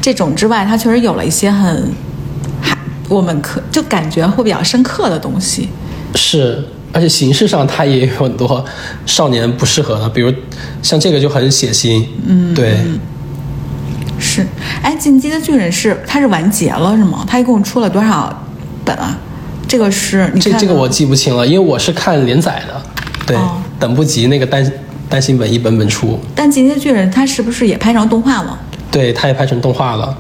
[0.02, 1.92] 这种之外，它确实有了一些很，
[2.62, 2.76] 还
[3.10, 5.68] 我们可就感觉会比较深刻的东西。
[6.16, 6.64] 是。
[6.98, 8.66] 而且形式上，它也有很多
[9.06, 10.34] 少年不适合的，比如
[10.82, 12.04] 像这个就很血腥。
[12.26, 12.76] 嗯，对，
[14.18, 14.44] 是。
[14.82, 17.24] 哎，《进击的巨人》是它是完结了是吗？
[17.28, 18.36] 它一共出了多少
[18.84, 19.16] 本啊？
[19.68, 22.82] 这个是这这个我记不清了，因为我是看连载的，
[23.28, 23.38] 对，
[23.80, 24.72] 等不及那个单
[25.08, 26.20] 单行本一本本出。
[26.34, 28.58] 但《进击的巨人》它是不是也拍成动画了？
[28.90, 30.18] 对，它也拍成动画了。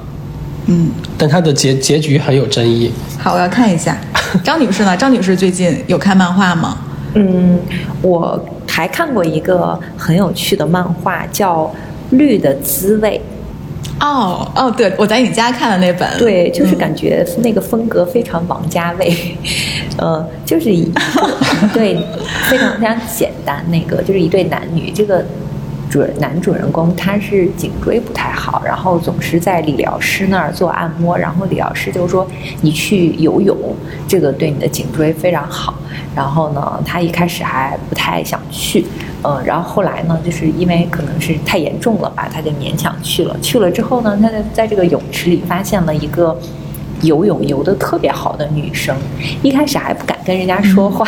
[0.67, 2.91] 嗯，但它的结结局很有争议。
[3.17, 3.97] 好，我要看一下。
[4.43, 4.95] 张女士呢？
[4.95, 6.77] 张女士最近有看漫画吗？
[7.13, 7.59] 嗯，
[8.01, 11.63] 我还看过一个很有趣的漫画，叫
[12.11, 13.21] 《绿的滋味》。
[14.03, 16.07] 哦哦，对，我在你家看的那本。
[16.19, 19.11] 对，就是感觉那个风格非常王家卫。
[19.97, 20.91] 呃，就是一
[21.73, 21.97] 对
[22.49, 25.25] 非常非常简单，那个就是一对男女，这个。
[25.89, 32.27] 主男主人公他是颈椎不太好，然后总是在理疗师那儿做按摩，然后理疗师就说
[32.61, 33.57] 你去游泳，
[34.07, 35.73] 这个对你的颈椎非常好。
[36.15, 38.85] 然后呢，他一开始还不太想去，
[39.23, 43.35] 嗯，然后后来呢，就是因为可能是太严重了吧，他就勉强去了。
[43.41, 46.37] 去了之后呢，他在在这个泳池里发现了一个。
[47.01, 48.95] 游泳游得特别好的女生，
[49.43, 51.07] 一开始还不敢跟人家说话，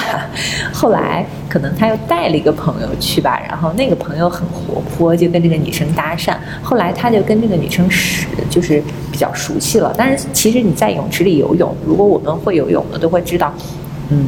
[0.71, 9.93] 后来可能他又带了一个朋友去吧，然后那个朋友很活泼，就跟这个女生搭讪，后来他就跟这个女生是就是比较熟悉了。
[9.97, 13.51] 但是其实你在泳池里游泳，如果我们会游泳的都会知道，
[14.09, 14.27] 嗯，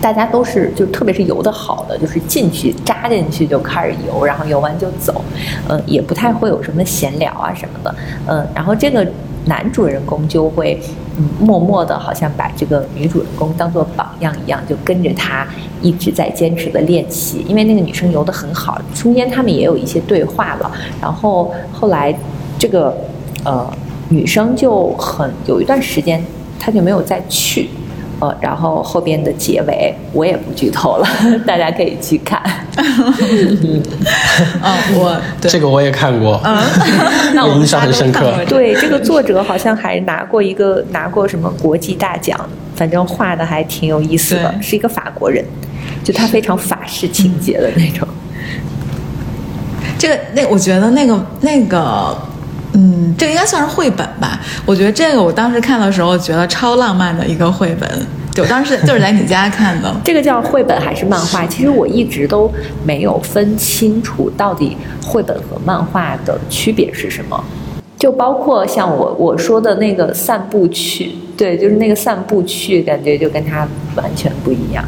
[0.00, 5.22] 大家都是就特别是游得好的，就是进去扎进去就开始游，然后游完就走，
[5.68, 7.94] 嗯，也不太会有什么闲聊啊什么的，
[8.26, 9.06] 嗯，然后这个。
[9.46, 10.78] 男主人公就会，
[11.16, 15.46] 嗯，默默的，好像把这个女主人公当做榜样一样，就跟着她
[15.80, 17.44] 一直在坚持的练习。
[17.48, 20.70] 因为那个女生游得很好，中间他们也有一些对话了。
[21.00, 22.14] 然后后来，
[22.58, 22.96] 这个
[23.44, 23.66] 呃
[24.08, 26.22] 女生就很有一段时间，
[26.58, 27.68] 她就没有再去。
[28.20, 31.06] 呃，然后后边的结尾我也不剧透了，
[31.46, 32.42] 大家可以去看。
[32.76, 33.82] 嗯，
[34.94, 36.40] 我 这个我也看过，
[37.34, 38.32] 那我印象很深刻。
[38.48, 42.38] 对，这个作者好像还拿过一个拿过什么国际大奖，
[42.74, 45.44] 反正画的还挺有意思的，是一个法国人，
[46.02, 48.06] 就他非常法式情节的那种。
[49.96, 52.16] 这个那我觉得那个那个。
[52.74, 54.40] 嗯，这个应该算是绘本吧？
[54.66, 57.88] 我觉得这个我当时看的时候觉得超浪漫的一个绘本，
[58.32, 59.94] 就当时 就是在你家看的。
[60.04, 61.46] 这个叫绘本还是漫画？
[61.46, 62.52] 其实我一直都
[62.84, 67.44] 没有分清楚到底绘本和漫画的区别是什么。
[67.98, 74.84] 就包括像我我说的那个散步去，对，就是那个散步去，感觉就跟它完全不一样。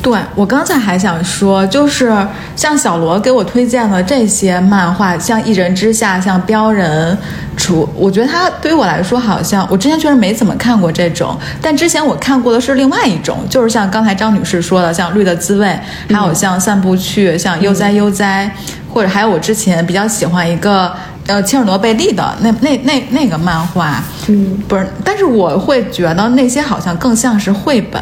[0.00, 2.16] 对我刚才还想说，就是
[2.54, 7.12] 像小罗给我推荐的这些漫画，像《一人之下》、像《标人》，
[7.56, 15.66] 除我觉得他对于我来说，好像我之前确实没怎么看过这种，但之前我看过的是另外一种，就是像刚才张女士说的，像《绿的滋味》，
[16.14, 18.48] 还有像《散步去》、像《悠哉悠哉》，
[18.94, 20.94] 或者还有我之前比较喜欢一个
[21.26, 28.00] 呃切尔诺贝利的那那那那个漫画，嗯，不是，但是我会觉得那些好像更像是绘本。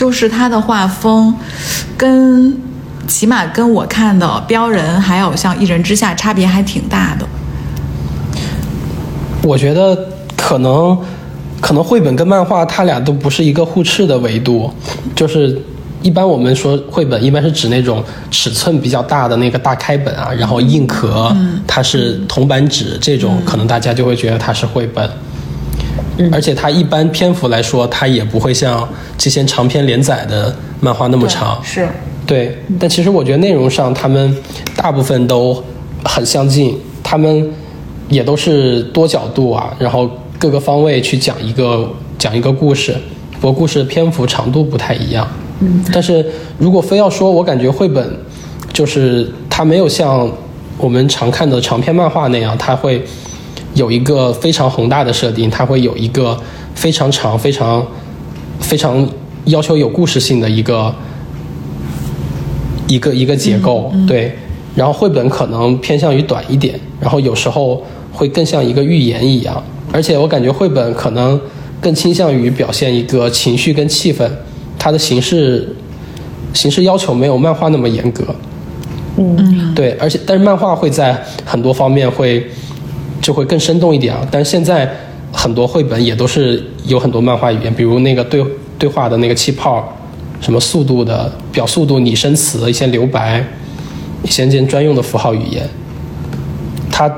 [0.00, 1.34] 就是他的画风，
[1.94, 2.58] 跟
[3.06, 7.26] 起码跟我看的《标人》还有像《一人之下》差别还挺大的。
[9.42, 9.94] 我觉得
[10.34, 10.98] 可能
[11.60, 14.72] 可能绘本跟漫画，它俩都不是一个互斥的维度。
[15.14, 15.60] 就是
[16.00, 21.30] 一般我们说绘本，一般是指那种尺寸比较大的那个大开本啊，然后硬壳，
[21.66, 25.06] 它是铜版纸这种，可能大家就会觉得它是绘本。
[26.32, 31.58] 而且它一般篇幅来说，它也不会像这些长篇连载的漫画那么长。
[31.64, 31.88] 是，
[32.26, 32.58] 对。
[32.78, 34.36] 但其实我觉得内容上，他们
[34.76, 35.62] 大部分都
[36.04, 37.50] 很相近，他们
[38.08, 42.94] 也都是多角度啊，然后各个方位去讲一个讲一个故事，
[43.40, 45.26] 不过故事的篇幅长度不太一样。
[45.60, 45.82] 嗯。
[45.92, 46.24] 但是
[46.58, 48.16] 如果非要说，我感觉绘本
[48.72, 50.30] 就是它没有像
[50.76, 53.02] 我们常看的长篇漫画那样，它会。
[53.74, 56.36] 有一个非常宏大的设定，它会有一个
[56.74, 57.86] 非常长、非常、
[58.58, 59.08] 非常
[59.44, 60.94] 要求有故事性的一个
[62.88, 64.36] 一个一个结构，对。
[64.74, 69.62] 然后绘本可能偏向于短一点，然后有时候会更像一个寓言一样。
[69.92, 71.40] 而且我感觉绘本可能
[71.80, 74.28] 更倾向于表现一个情绪跟气氛，
[74.78, 75.76] 它的形式
[76.52, 78.24] 形式要求没有漫画那么严格。
[79.16, 79.92] 嗯，对。
[79.92, 82.50] 而且，但是漫画会在很多方面会。
[83.20, 84.26] 就会更生动一点啊！
[84.30, 84.90] 但是现在
[85.32, 88.44] 很多绘本也都是有很多漫画语言，比如那个对
[88.78, 89.96] 对话的那个气泡，
[90.40, 93.44] 什么速度的表速度、拟声词、一些留白，
[94.22, 95.68] 一些专用的符号语言，
[96.90, 97.10] 它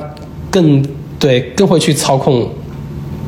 [0.51, 0.85] 更
[1.19, 2.51] 对更会去操控。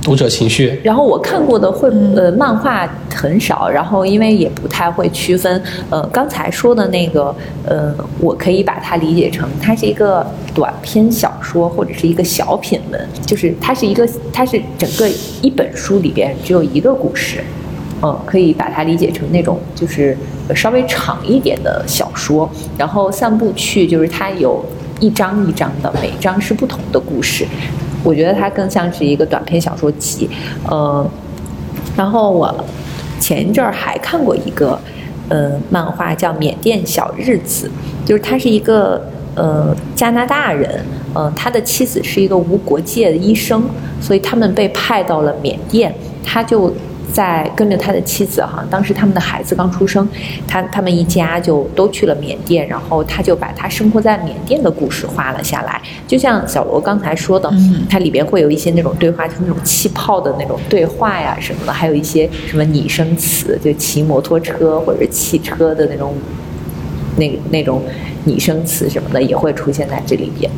[0.04, 0.78] 读者情绪。
[0.84, 5.60] 然后我看过的绘呃漫画很少，然后因为也不太会区分。
[5.88, 15.08] 呃，刚才说的那个呃，我可以把它理解成它是一个短篇小说或者是一个小品文，就是它是一个它是整个
[15.40, 17.42] 一本书里边只有一个故事。
[18.02, 20.14] 嗯，可以把它理解成那种就是
[20.54, 22.46] 稍微长一点的小说。
[22.76, 24.62] 然后散步去就是它有
[25.00, 27.46] 一章一章的，每章是不同的故事。
[28.04, 30.30] 我觉得它更像是一个短篇小说集，
[30.68, 31.04] 呃，
[31.96, 32.54] 然后我
[33.18, 34.78] 前一阵儿还看过一个
[35.28, 37.68] 呃漫画叫《缅甸小日子》，
[38.06, 39.02] 就是他是一个
[39.34, 40.84] 呃加拿大人，
[41.14, 43.64] 呃他的妻子是一个无国界的医生，
[44.00, 45.92] 所以他们被派到了缅甸，
[46.22, 46.72] 他就。
[47.14, 50.06] 在跟着他的妻子哈，当时他们的孩子刚出生，
[50.48, 55.80] 他他们一家就都去了缅甸，然后他就把他生活在缅甸的故事画了下来。
[56.08, 57.48] 就像小罗刚才说的，
[57.88, 66.14] 它里边会有一些那种对话，就那种气泡的那种对话呀什么的，还有一些什么拟声词，就骑摩托车或者汽车的那种
[67.16, 67.80] 那那种
[68.24, 70.50] 拟声词什么的也会出现在这里边。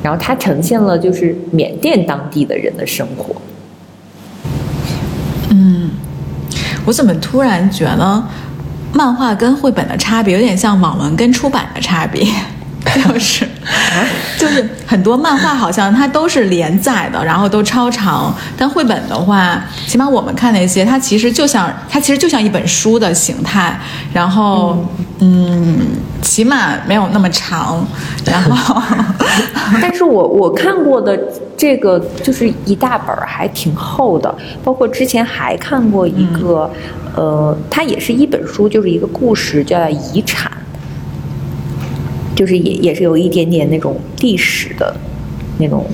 [0.00, 3.34] 然后它呈现了就是缅甸当地的人的生活。
[6.88, 8.22] 我怎么突然觉得
[8.94, 12.26] 漫画跟绘本的差别有点像网文跟出版的差别？
[12.94, 13.46] 就是，
[14.38, 18.34] 就是很多漫画好像它都是连载的，然后都超长。
[18.56, 23.78] 但绘本的话，起码我们看那些，它其实就像它其实就像一本书的形态，
[24.12, 24.84] 然后
[25.20, 25.78] 嗯，
[26.22, 27.86] 起码没有那么长。
[28.24, 28.80] 然后
[29.82, 31.18] 但是我我看过的
[31.56, 34.34] 这个就是一大本儿，还挺厚的。
[34.64, 36.70] 包括之前还看过一个，
[37.14, 40.50] 呃，它也是一本书，就是一个故事，叫《遗产》。
[42.38, 44.94] 就是也也是有一点点那种历史的
[45.58, 45.84] 那种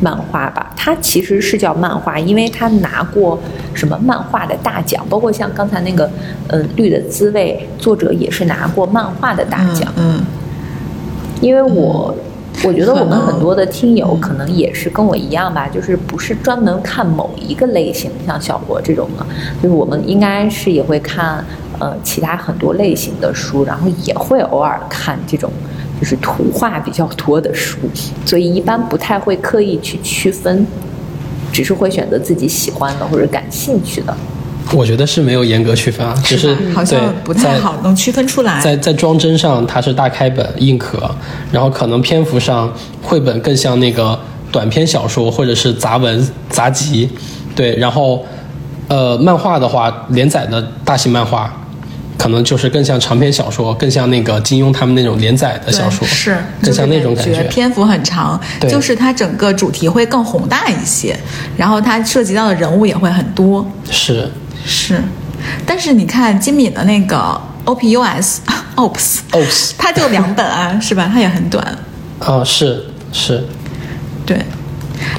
[0.00, 3.38] 漫画吧，它其实是叫漫画，因为它拿过
[3.74, 6.10] 什么漫画的大奖，包括像刚才那个
[6.48, 9.92] 嗯《绿的滋味》，作者也是拿过漫画的大奖。
[9.98, 10.24] 嗯，
[11.42, 12.16] 因为我
[12.66, 19.24] 我觉得我们很多的听友可能也是跟我一样吧，就是不是专门看某一个类型，像小博这种的，
[19.62, 21.44] 就是我们应该是也会看
[21.78, 25.48] 呃其他很多类型的书，然后也会偶尔看这种
[26.00, 27.78] 就是图画比较多的书，
[28.24, 30.66] 所以一般不太会刻意去区分，
[31.52, 34.12] 只是会选择自己喜欢的或者感兴趣的。
[34.72, 38.60] 我觉得是没有严格区分啊，只是吧好像不太好能区分出来。
[38.60, 41.08] 在在装帧上，它是大开本硬壳，
[41.52, 44.18] 然后可能篇幅上，绘本更像那个
[44.50, 47.08] 短篇小说或者是杂文杂集，
[47.54, 48.24] 对，然后
[48.88, 51.52] 呃，漫画的话，连载的大型漫画，
[52.18, 57.30] 可能就是更像长篇小说，更像那个金庸他们那种连载的小说，是更像那种感觉。
[57.30, 61.16] 就是篇幅很长，对就是它整个主题会更宏大一些，
[61.56, 63.64] 然后它涉及到的人物也会很多。
[63.90, 64.28] 是
[64.66, 65.00] 是，
[65.64, 68.38] 但是你看金敏的那个 OPUS
[68.74, 71.08] OPS，OPS 它就两本啊， 是吧？
[71.10, 71.64] 它也很短。
[72.18, 73.44] 哦、是是，
[74.26, 74.44] 对，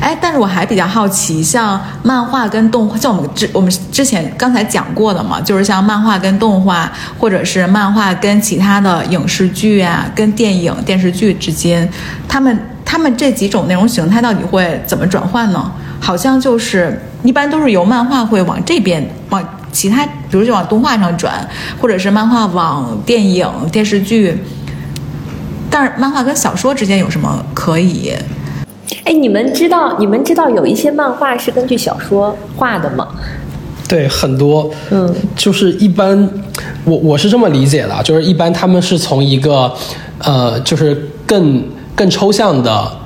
[0.02, 11.88] 哎，但是我还比较好奇，像漫画跟动画，像我们之我们之前刚才讲过的嘛，就是像漫画跟动画，或者是漫画跟其他的影视剧啊，跟电影电视剧之间，
[12.28, 15.72] 他们他们这几种内容形态到底会怎么转换呢？
[16.00, 19.44] 好像就是一般都是由漫画会往这边往。
[19.70, 21.48] 其他，比如就往动画上转，
[21.80, 24.36] 或者是漫画往电影、电视剧，
[25.70, 28.12] 但是漫画跟小说之间有什么可以
[29.04, 33.08] 哎，你们知道你们知道有一些漫画是根据小说画的吗？
[33.88, 36.28] 对，很多，嗯，就是一般，
[36.84, 39.72] 我我是这么理解的，就是一般他们是从一个，
[40.20, 42.97] 呃，就是更更抽象的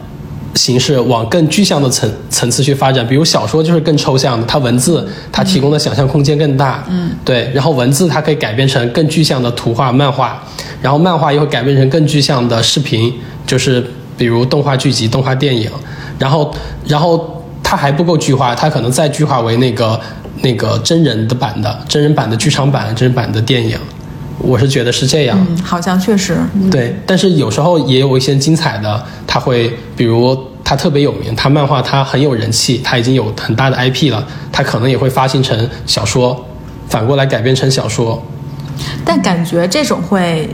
[0.56, 3.06] 形式往更具象的层层次去发展。
[3.08, 10.42] 比如小说就是更抽象的，它文字它提供的想象空间更大，嗯，对，然后文字它可以改编成更具象的图画漫画，
[10.82, 13.14] 然后漫画又会改编成更具象的视频，
[13.48, 13.86] 就是
[14.18, 15.70] 比如动画剧集、动画电影，
[16.20, 16.54] 然后
[16.86, 20.00] 然后它还不够具化，它可能再具化为那个
[20.42, 23.78] 那个真人的版的真人版的剧场版、真人版的电影，
[24.44, 25.38] 我是觉得是这样。
[25.50, 26.38] 嗯，好像确实，
[26.70, 36.46] 对，但是有时候也有一些精彩的，他会比如他特别有名，他漫画他很有人气，他已经有很大的 IP 了，他可能也会发行成小说，
[36.90, 38.22] 反过来改编成小说。
[39.06, 40.50] 但感觉这种会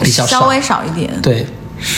[0.00, 1.10] 比较稍微少一点。
[1.20, 1.46] 对，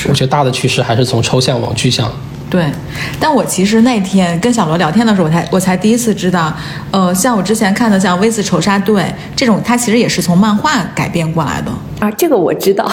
[0.09, 2.11] 我觉得大的趋势还是从抽象往具象。
[2.53, 2.71] 对，
[3.19, 6.53] 但我其实那天跟小罗聊天的时候，我才我才第一次知道，
[6.91, 9.03] 呃，像我之前看的像《V 字仇杀队》
[9.35, 11.73] 这种，它其实也是从漫画改编过来的。
[12.01, 12.93] 啊，这个我知道。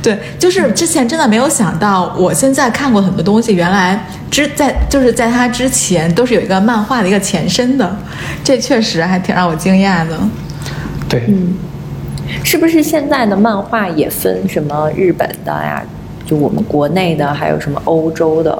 [0.00, 7.96] 对，就是之前真的没有想到，我现在看过很多东西，原来之在就是在它之前都是有一个漫画的一个前身的，
[8.44, 10.16] 这确实还挺让我惊讶的。
[11.08, 11.28] 对，
[12.44, 15.82] 是不是现在的漫画也分什么日本的呀？
[16.26, 18.56] 就我们国内的，还有什么欧洲的，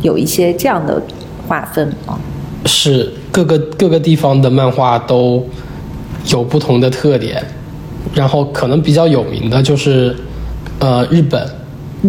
[0.00, 1.00] 有一些这样的
[1.46, 2.18] 划分吗？
[2.64, 5.44] 是各个各个地方的漫画都
[6.28, 7.42] 有不同的特点，
[8.14, 10.14] 然后可能比较有名的就是
[10.78, 11.46] 呃日本，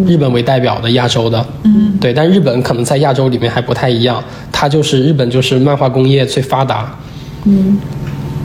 [0.06, 6.96] 日本为代表的亚洲的，嗯，对，但日本可能在亚洲里面还不太一样，它就是日本就是漫画工业最发达，
[7.44, 7.78] 嗯，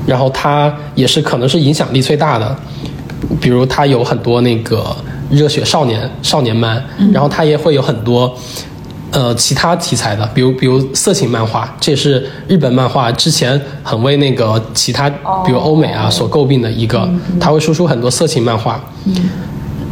[0.10, 2.56] 然后它也是可能是影响力最大的，
[3.40, 4.84] 比如它有很多那个
[5.30, 6.84] 热血少年少年漫，
[7.14, 8.36] 然后它也会有很多
[9.12, 15.08] 呃其他题材的，比如比如色情漫画，这也是日本漫画之前很为那个其他
[15.46, 17.08] 比如欧美啊所诟病的一个，
[17.40, 18.84] 它会输出很多色情漫画，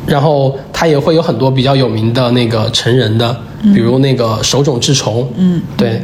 [0.07, 6.01] 然后它也会有很多比较有名的那个成人的，比如那个手冢治虫，嗯，对。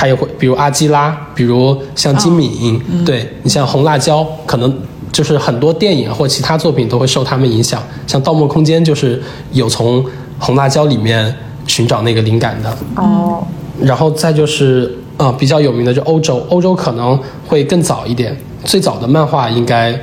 [0.00, 4.74] 他也会，比如阿基拉，比如像金敏，对你像红辣椒，可能
[5.12, 7.82] 就是很多电影或其他作品都会受他们影响。
[8.06, 9.22] 像《盗梦空间》就是
[9.52, 10.02] 有从
[10.38, 11.36] 红辣椒里面
[11.66, 12.74] 寻找那个灵感的。
[12.96, 13.44] 哦，
[13.78, 18.34] 然后再就是呃比较有名的就欧洲，欧洲可能会更早一点。
[18.64, 19.94] 最早的漫画应该，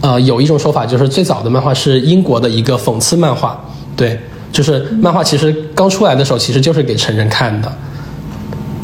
[0.00, 3.60] 呃有一种说法就是最早的漫画是英国的一个讽刺漫画，
[3.96, 4.16] 对，
[4.52, 7.72] 就是漫画其实刚出来的时候其实就是给成人看的。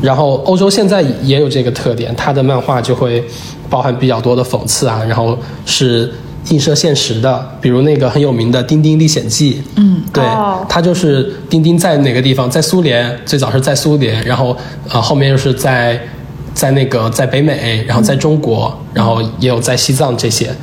[0.07, 3.24] 然后欧洲现在也有这个特点，它的漫画就会
[3.68, 6.09] 包含比较多的讽刺啊，然后是
[6.50, 14.57] 映射现实的，比如那个很有名的《丁丁历险记》，嗯，对哦，它就是丁丁在哪个地方，在苏联，最早是在苏联，然后
[14.88, 16.00] 呃后面又是在
[16.54, 20.54] 在那个在北美，然后在中国，然后也有在西藏这些。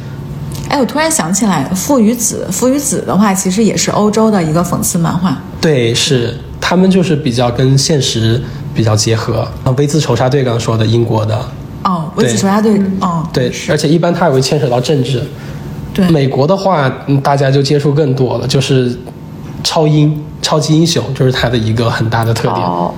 [0.70, 5.38] 哎，我突然想起来，《父与子》，《父与子》的话，其实也是欧洲的一个讽刺漫画。
[5.60, 8.42] 对，是他们就是比较跟现实
[8.74, 9.40] 比较结合。
[9.64, 11.36] 啊，《微字仇杀队》刚刚说的英国的，
[11.84, 15.24] 哦，《微子对仇杀队》哦，对，是而且一般它也会牵扯到政治。
[15.94, 18.98] 对，美国的话，嗯大家就接触更多了，就是
[19.64, 22.66] 超英、超级英雄，就是它的一个很大的特点。
[22.66, 22.92] 哦，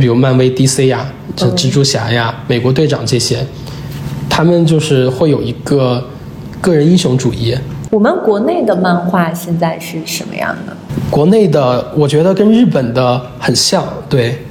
[0.00, 3.46] 比如漫威、DC 呀、这蜘蛛侠呀、美国队长这些，
[4.30, 6.02] 他们就是会有一个
[6.60, 7.54] 个人英雄主义。
[7.90, 10.76] 我们国内的漫画现在是什么样的？
[11.10, 14.45] 国内的，我觉得跟日本的很像，对，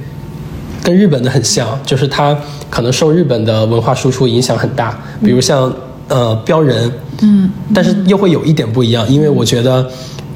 [0.86, 2.38] 跟日本的很像，就是它
[2.70, 5.74] 可能受日本的文化输出影响很大，比如像
[6.06, 6.88] 呃标人，
[7.22, 9.84] 嗯，但是又会有一点不一样，因为我觉得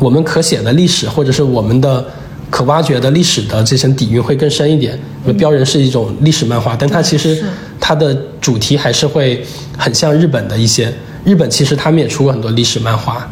[0.01, 2.05] 我们可写的历史或者是我们的
[2.51, 4.99] 可挖掘的历史的这层底蕴会更深一点。
[5.23, 7.41] 因为标人是一种历史漫画，但它其实
[7.79, 9.47] 它的主题还是会
[9.79, 10.93] 很像日本的一些。
[11.23, 13.29] 日本其实他们也出过很多历史漫画，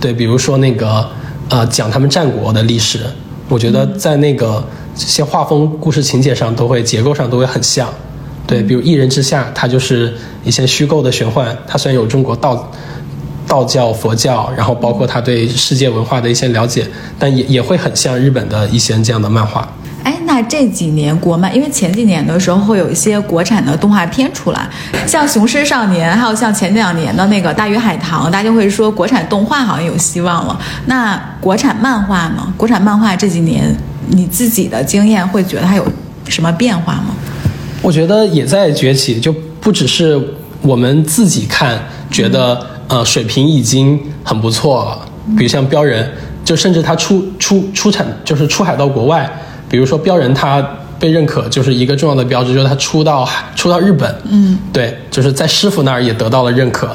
[0.00, 1.08] 对，比如说那个
[1.48, 2.98] 呃讲他们战国的历史，
[3.48, 4.62] 我觉得在那个
[4.94, 7.88] 这些画风、故事情节上都会结构上都会很像。
[8.46, 10.12] 对，比如《一人之下》，它就是
[10.44, 12.70] 一些虚构的玄幻，它虽然有中国道
[13.46, 16.86] 道教、佛教，然后包括他对世界文化的一些了解，
[17.18, 19.68] 但也也会很像日本的一些这样的漫画。
[20.02, 24.68] 哎，那这几年国漫，因为前几年的时候会有一些国产的动画片出来，
[25.06, 30.58] 像《雄狮少年》，还有像前两年的那个《大鱼海棠》，大家就会说国产动画好像有希望了。
[30.86, 32.52] 那国产漫画呢？
[32.56, 33.76] 国产漫画这几年，
[34.10, 35.86] 你自己的经验会觉得它有
[36.28, 37.14] 什么变化吗？
[37.82, 40.20] 我觉得也在崛起，就不只是
[40.60, 41.80] 我们自己看
[42.10, 44.98] 觉得呃水平已经很不错了，
[45.36, 46.10] 比如像标人，
[46.44, 49.30] 就甚至他出出出产就是出海到国外，
[49.68, 50.60] 比如说标人他
[50.98, 56.94] 被认可就是一个重要的标志，就是他出到出到日本，嗯，对，就是在师傅那儿也得到了认可，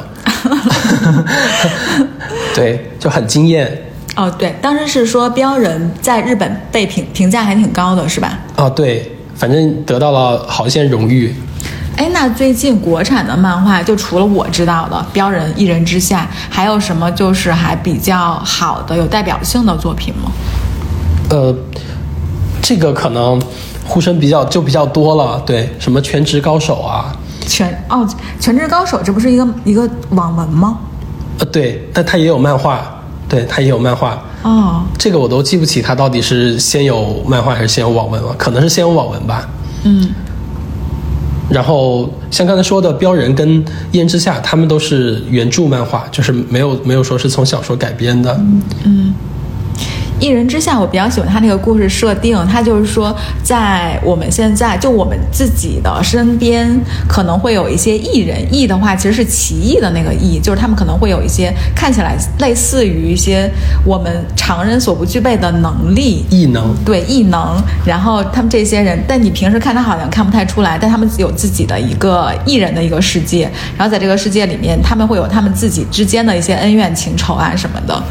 [2.53, 3.82] 对，就很惊艳。
[4.16, 8.39] 哦，对，当时是说标人在日本被评评价还挺高的，是吧？
[8.55, 11.36] 哦，对，反正得到了好一些荣誉。
[11.97, 20.32] 哎，那最近国产的漫画，就除了我知道的《标人》《一人之下》，还有什么就是还比较好的、有代表性的作品吗？
[21.30, 21.55] 呃，
[22.61, 23.41] 这个可能
[23.86, 27.16] 呼声比较就比较多了，对，什么全职高手啊，
[27.47, 28.05] 全哦，
[28.39, 30.80] 《全职高手》这不是一个一个网文吗？
[31.39, 32.82] 呃，对，但它也有漫画，
[33.36, 34.23] 对，他也有漫画。
[34.43, 38.33] 哦，这个我都记不起，他到底是先有漫画还是先有网文了？
[38.38, 39.49] 可能是先有网文吧。
[39.83, 40.09] 嗯，
[41.49, 48.39] 然后像刚才说的《标人》跟《一人之下》，他们都是原著漫画，就是没有没有说是从小说改编的。
[50.20, 56.70] 一人之下，我比较喜欢他那个故事设定，他就是说，在我们现在就我们自己的身边，
[57.07, 63.49] 可能会有一些艺人，艺的话其实是奇异的那个艺，就是他们可能会有一些看起来类似于一些
[63.86, 78.01] 我们常人所不具备的能力，异能，对异能，然后他们这些人，但你平时看他好像看不太出来，但他们有自己的一个艺人的一个世界，然后在这个世界里面，他们会有他们自己之间的一些恩怨情仇啊什么的，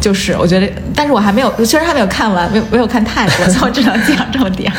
[0.00, 4.76] 就是我觉得，但是我还没有，确实还没有看完，没有没有看太多， 所以我只能讲这么点儿。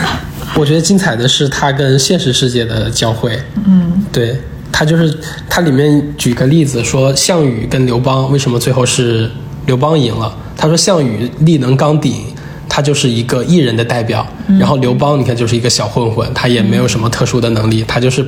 [0.54, 3.38] 我觉得精彩的是它跟现实世界的交汇。
[3.66, 4.38] 嗯，对，
[4.70, 5.18] 它就是
[5.48, 9.30] 它里面举个例子说，项羽跟刘邦为什么最后是
[9.64, 10.36] 刘邦赢了？
[10.54, 12.26] 他说项羽力能刚鼎，
[12.68, 14.24] 他就是一个艺人的代表，
[14.60, 18.24] 然后刘邦你看就是一个小混混，他也没有什么特殊的能力，他就是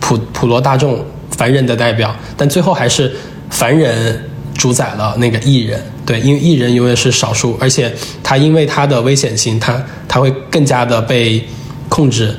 [0.00, 1.02] 普普罗大众
[1.36, 3.12] 凡人的代表，但最后还是
[3.48, 4.20] 凡人
[4.60, 5.82] 主宰了那个艺人。
[6.04, 7.90] 对，因为艺人永远是少数，而且
[8.22, 11.42] 他因为他的危险性，他他会更加的被
[11.88, 12.36] 控制。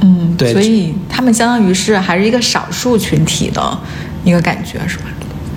[0.00, 3.78] 嗯，对所以他们相当于是还是一个少数群体的
[4.24, 5.04] 一个感觉，是吧？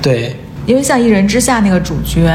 [0.01, 2.27] 对，因为像《一人之下》那个主角，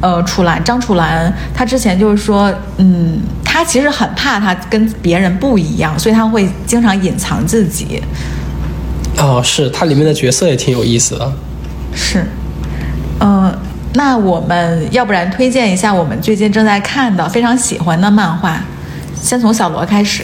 [0.00, 8.02] 呃，楚岚张楚岚，她之前就是说，嗯，她他其实很怕他跟别人不一样，所以他会经常隐藏自己。
[9.16, 11.32] 哦，是它里面的角色也挺有意思的。
[11.94, 12.22] 是，
[13.20, 13.52] 嗯、
[13.94, 18.60] 那我们要不然推荐一下我们最近正在看的、非常喜欢的漫画，
[19.14, 20.22] 先从小罗开始。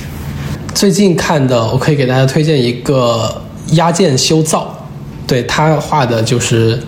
[0.75, 3.43] 最近看的，我可以给大家推荐一个
[3.75, 4.75] 《压剑修造》，
[5.29, 6.79] 对他画的就是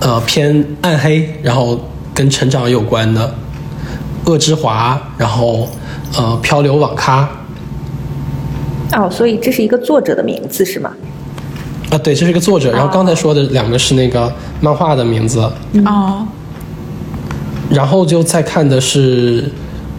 [0.00, 1.78] 呃偏暗黑，然后
[2.14, 3.34] 跟成长有关的
[4.30, 5.68] 《恶之华》，然后
[6.16, 7.28] 呃漂流网咖
[8.92, 10.92] 哦，所以这是一个作者的名字是吗？
[11.90, 12.70] 啊，对，这是一个作者。
[12.72, 15.40] 然后刚才说的两个是那个漫画的名字，
[15.84, 16.24] 哦，
[17.68, 19.44] 然后就再看的是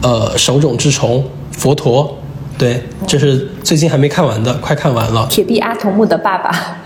[0.02, 2.18] 呃手冢治虫佛陀，
[2.58, 5.28] 对，这是最近还没看完的，快看完了。
[5.30, 6.78] 铁臂阿童木的爸爸。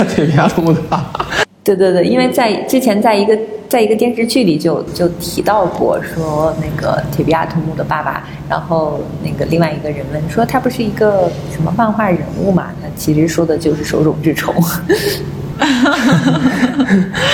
[0.14, 1.26] 铁臂阿童木的爸爸。
[1.62, 3.38] 对对对，因为在之前在一个
[3.68, 12.68] 在一个电视剧里就就提到过，说那个铁臂阿童木的爸爸，然后那个另外一个人问说他不是一个什么漫画人物嘛？
[12.82, 14.54] 他其实说的就是手冢治虫。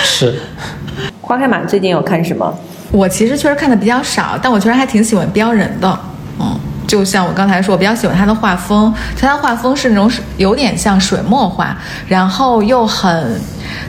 [0.03, 0.35] 是，
[1.22, 2.53] 花开满最近有看什么？
[2.93, 5.99] 我其实确实看的比较少，但我确实还挺喜欢标人的。
[6.41, 11.76] 嗯，就像我刚才说，我比较喜欢他的画风，他的画风是那种有点像水墨画，
[12.07, 13.41] 然后又很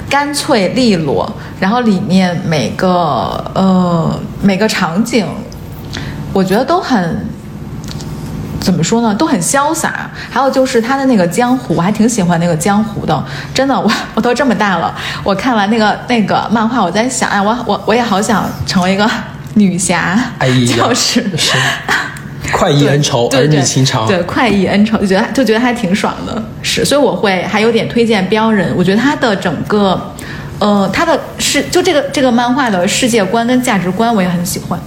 [0.09, 5.27] 干脆利落，然后里面每个呃每个场景，
[6.33, 7.25] 我觉得都很。
[8.59, 10.09] 怎么说呢，都很潇洒。
[10.29, 13.23] 还有就是他的那个江湖，我还挺喜欢那个江湖的。
[13.53, 14.93] 真的，我我都这么大了，
[15.23, 19.09] 我看完那个那个漫画，我在想，哎，我我我也好想成为一个
[19.53, 21.55] 女侠，哎，就是是
[22.51, 24.07] 快意恩仇，儿女情长。
[24.07, 26.41] 对，快意恩仇，就觉得就觉得还挺爽的。
[26.61, 28.73] 是，所以我会还有点推荐标人。
[28.75, 30.13] 我觉得他的整个，
[30.59, 34.79] 呃，他的世就这个这个漫画的世界观跟价值观，我也很喜欢。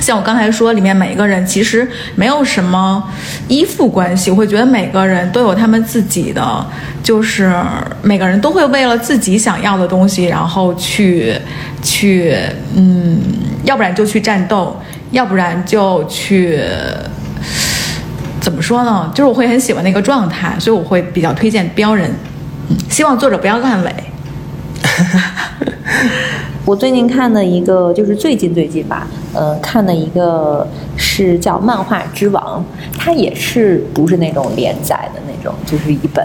[0.00, 3.02] 像我刚才说，里面每一个人其实没有什么
[3.48, 6.66] 依附关系，我会觉得每个人都有他们自己的，
[7.02, 7.52] 就是
[8.00, 11.34] 每个人都会为了自己想要的东西，然后去
[11.82, 12.34] 去，
[12.74, 13.20] 嗯，
[13.64, 14.74] 要不然就去战斗，
[15.10, 16.60] 要不然就去。
[18.40, 19.10] 怎么说呢？
[19.14, 22.10] 就是我会很喜欢那个状态，所以我会比较推荐标人。
[22.88, 23.94] 希望作者不要烂尾。
[26.64, 32.64] 我最近看的一个，就是最近最近吧，呃，看的一个是叫《漫画之王》，
[32.98, 36.24] 它也是不是那种连载的那种，就是一本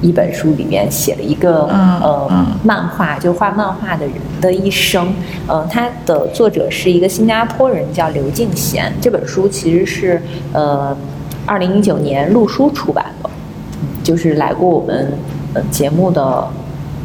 [0.00, 5.12] 一本书里面写了一个、嗯呃嗯漫画，就画漫画的人的一生。
[5.46, 8.92] 呃，它的作者是一个新加坡人，叫刘敬贤。
[9.00, 10.22] 这本书其实是
[10.52, 10.96] 呃
[11.46, 13.30] 二零一九年陆书出版的，
[13.82, 15.12] 嗯就是来过我们
[15.54, 16.48] 呃节目的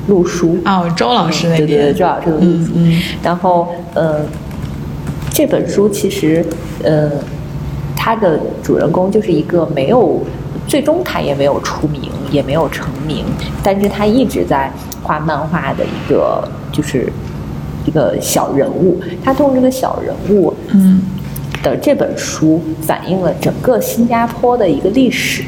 [0.07, 0.57] 陆书。
[0.65, 2.47] 哦，周老师那边，对对对，周老师的陆书。
[2.47, 4.21] 嗯嗯然后，呃，
[5.31, 6.45] 这本书其实，
[6.83, 7.09] 呃，
[7.95, 10.21] 它的主人公就是一个没有，
[10.67, 13.23] 最终他也没有出名，也没有成名，
[13.63, 14.69] 但是他一直在
[15.03, 17.07] 画漫画的一个，就是
[17.85, 18.99] 一个小人物。
[19.23, 21.01] 他通过这个小人物，嗯
[21.61, 25.43] 的这本书反映了整个新加坡的一个历史，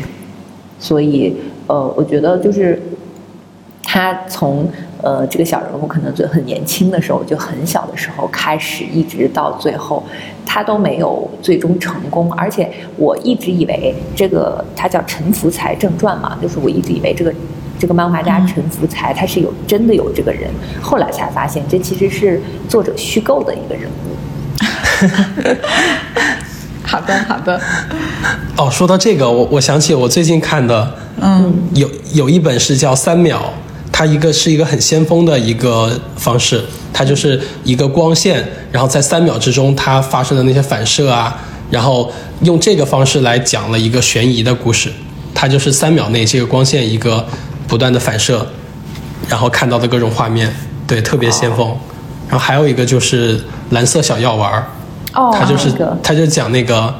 [0.79, 1.35] 所以
[1.67, 2.81] 呃，我觉得就是
[3.95, 4.69] 他从
[5.01, 10.03] 呃这个小人物可能就很年轻的时候，就很小的时候开始，一直到最后，
[10.45, 12.29] 他都没有最终成功。
[12.33, 17.33] 而且我一直以为这个他叫陈福才正传嘛，就是我一直以为这个。
[17.77, 20.49] 这个漫画家嗯陈福才，他是有真的有这个人，
[20.81, 24.15] 后来才发现这其实是作者虚构的一个人物。
[26.81, 27.59] 好的好的，
[28.55, 33.39] 哦，说到这个，我我想起我最近看的，嗯有有一本是叫《三秒》，
[33.97, 41.33] 它一个是一个很先锋的一个方式，它就是一个光线，然后在三秒之中它发生的那些反射啊，
[41.71, 44.91] 然后用这个方式来讲了一个悬疑的故事，
[45.33, 47.25] 它就是三秒内这个光线一个
[47.69, 48.45] 不断的反射，
[49.29, 50.53] 然后看到的各种画面，
[50.85, 51.73] 对，特别先锋。
[52.27, 54.67] 然后还有一个就是蓝色小药丸儿，
[55.13, 55.97] 哦他就是那个。
[56.03, 56.93] 他就讲那个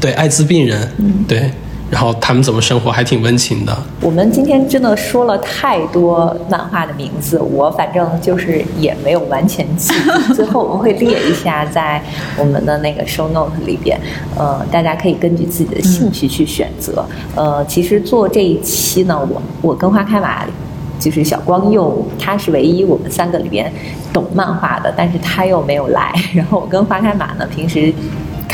[0.00, 0.90] 对艾滋病人，
[1.28, 1.52] 对，
[1.90, 3.76] 然后他们怎么生活，还挺温情的。
[4.00, 9.94] 我们今天真的说了太多漫画的名字，我反正就是也没有完全记。
[10.34, 12.02] 最后我们会列一下在
[12.36, 13.98] 我们的那个 show note 里边，
[14.36, 17.04] 呃，大家可以根据自己的兴趣去选择。
[17.34, 20.44] 呃，其实做这一期呢，我我跟花开马。
[21.00, 23.72] 就是小光佑，他是唯一我们三个里边
[24.12, 26.12] 懂漫画的，但是他又没有来。
[26.34, 27.94] 然后我跟花开马呢，平时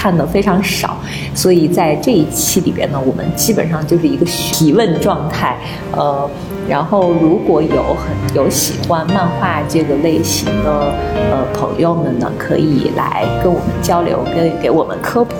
[0.05, 0.99] 看的非常少，
[1.35, 5.57] 所以在这一期里边呢，我们基本上就是一个提问状态。
[5.93, 6.29] 呃，
[6.69, 10.93] 然后如果有很有喜欢漫画这个类型的
[11.31, 15.35] 呃朋友们呢，可以来跟我们交流，跟给我们科普。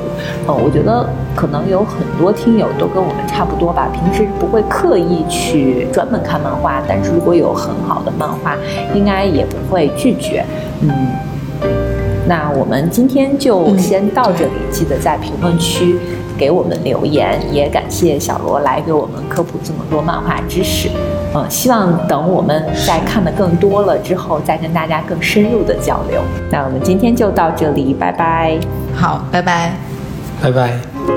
[0.47, 1.07] 呃，我觉得
[1.37, 8.57] 可能有很多听友都跟我们差不多吧，平时不会刻意去专门看漫画，但是如果有很好的漫画，
[8.95, 10.43] 应该也不会拒绝。
[10.81, 10.89] 嗯，
[12.27, 15.99] 那我们今天就先到这里，记得在评论区
[16.39, 20.89] 给我们留言，也感谢小罗来给我们科普这么多漫画知识。
[21.35, 26.21] 嗯，希望等我们在看的更多了之后，再跟大家更深入的交流。
[26.51, 28.59] 那我们今天就到这里，拜拜。
[28.95, 29.73] 好，拜拜。
[30.43, 31.14] 拜拜。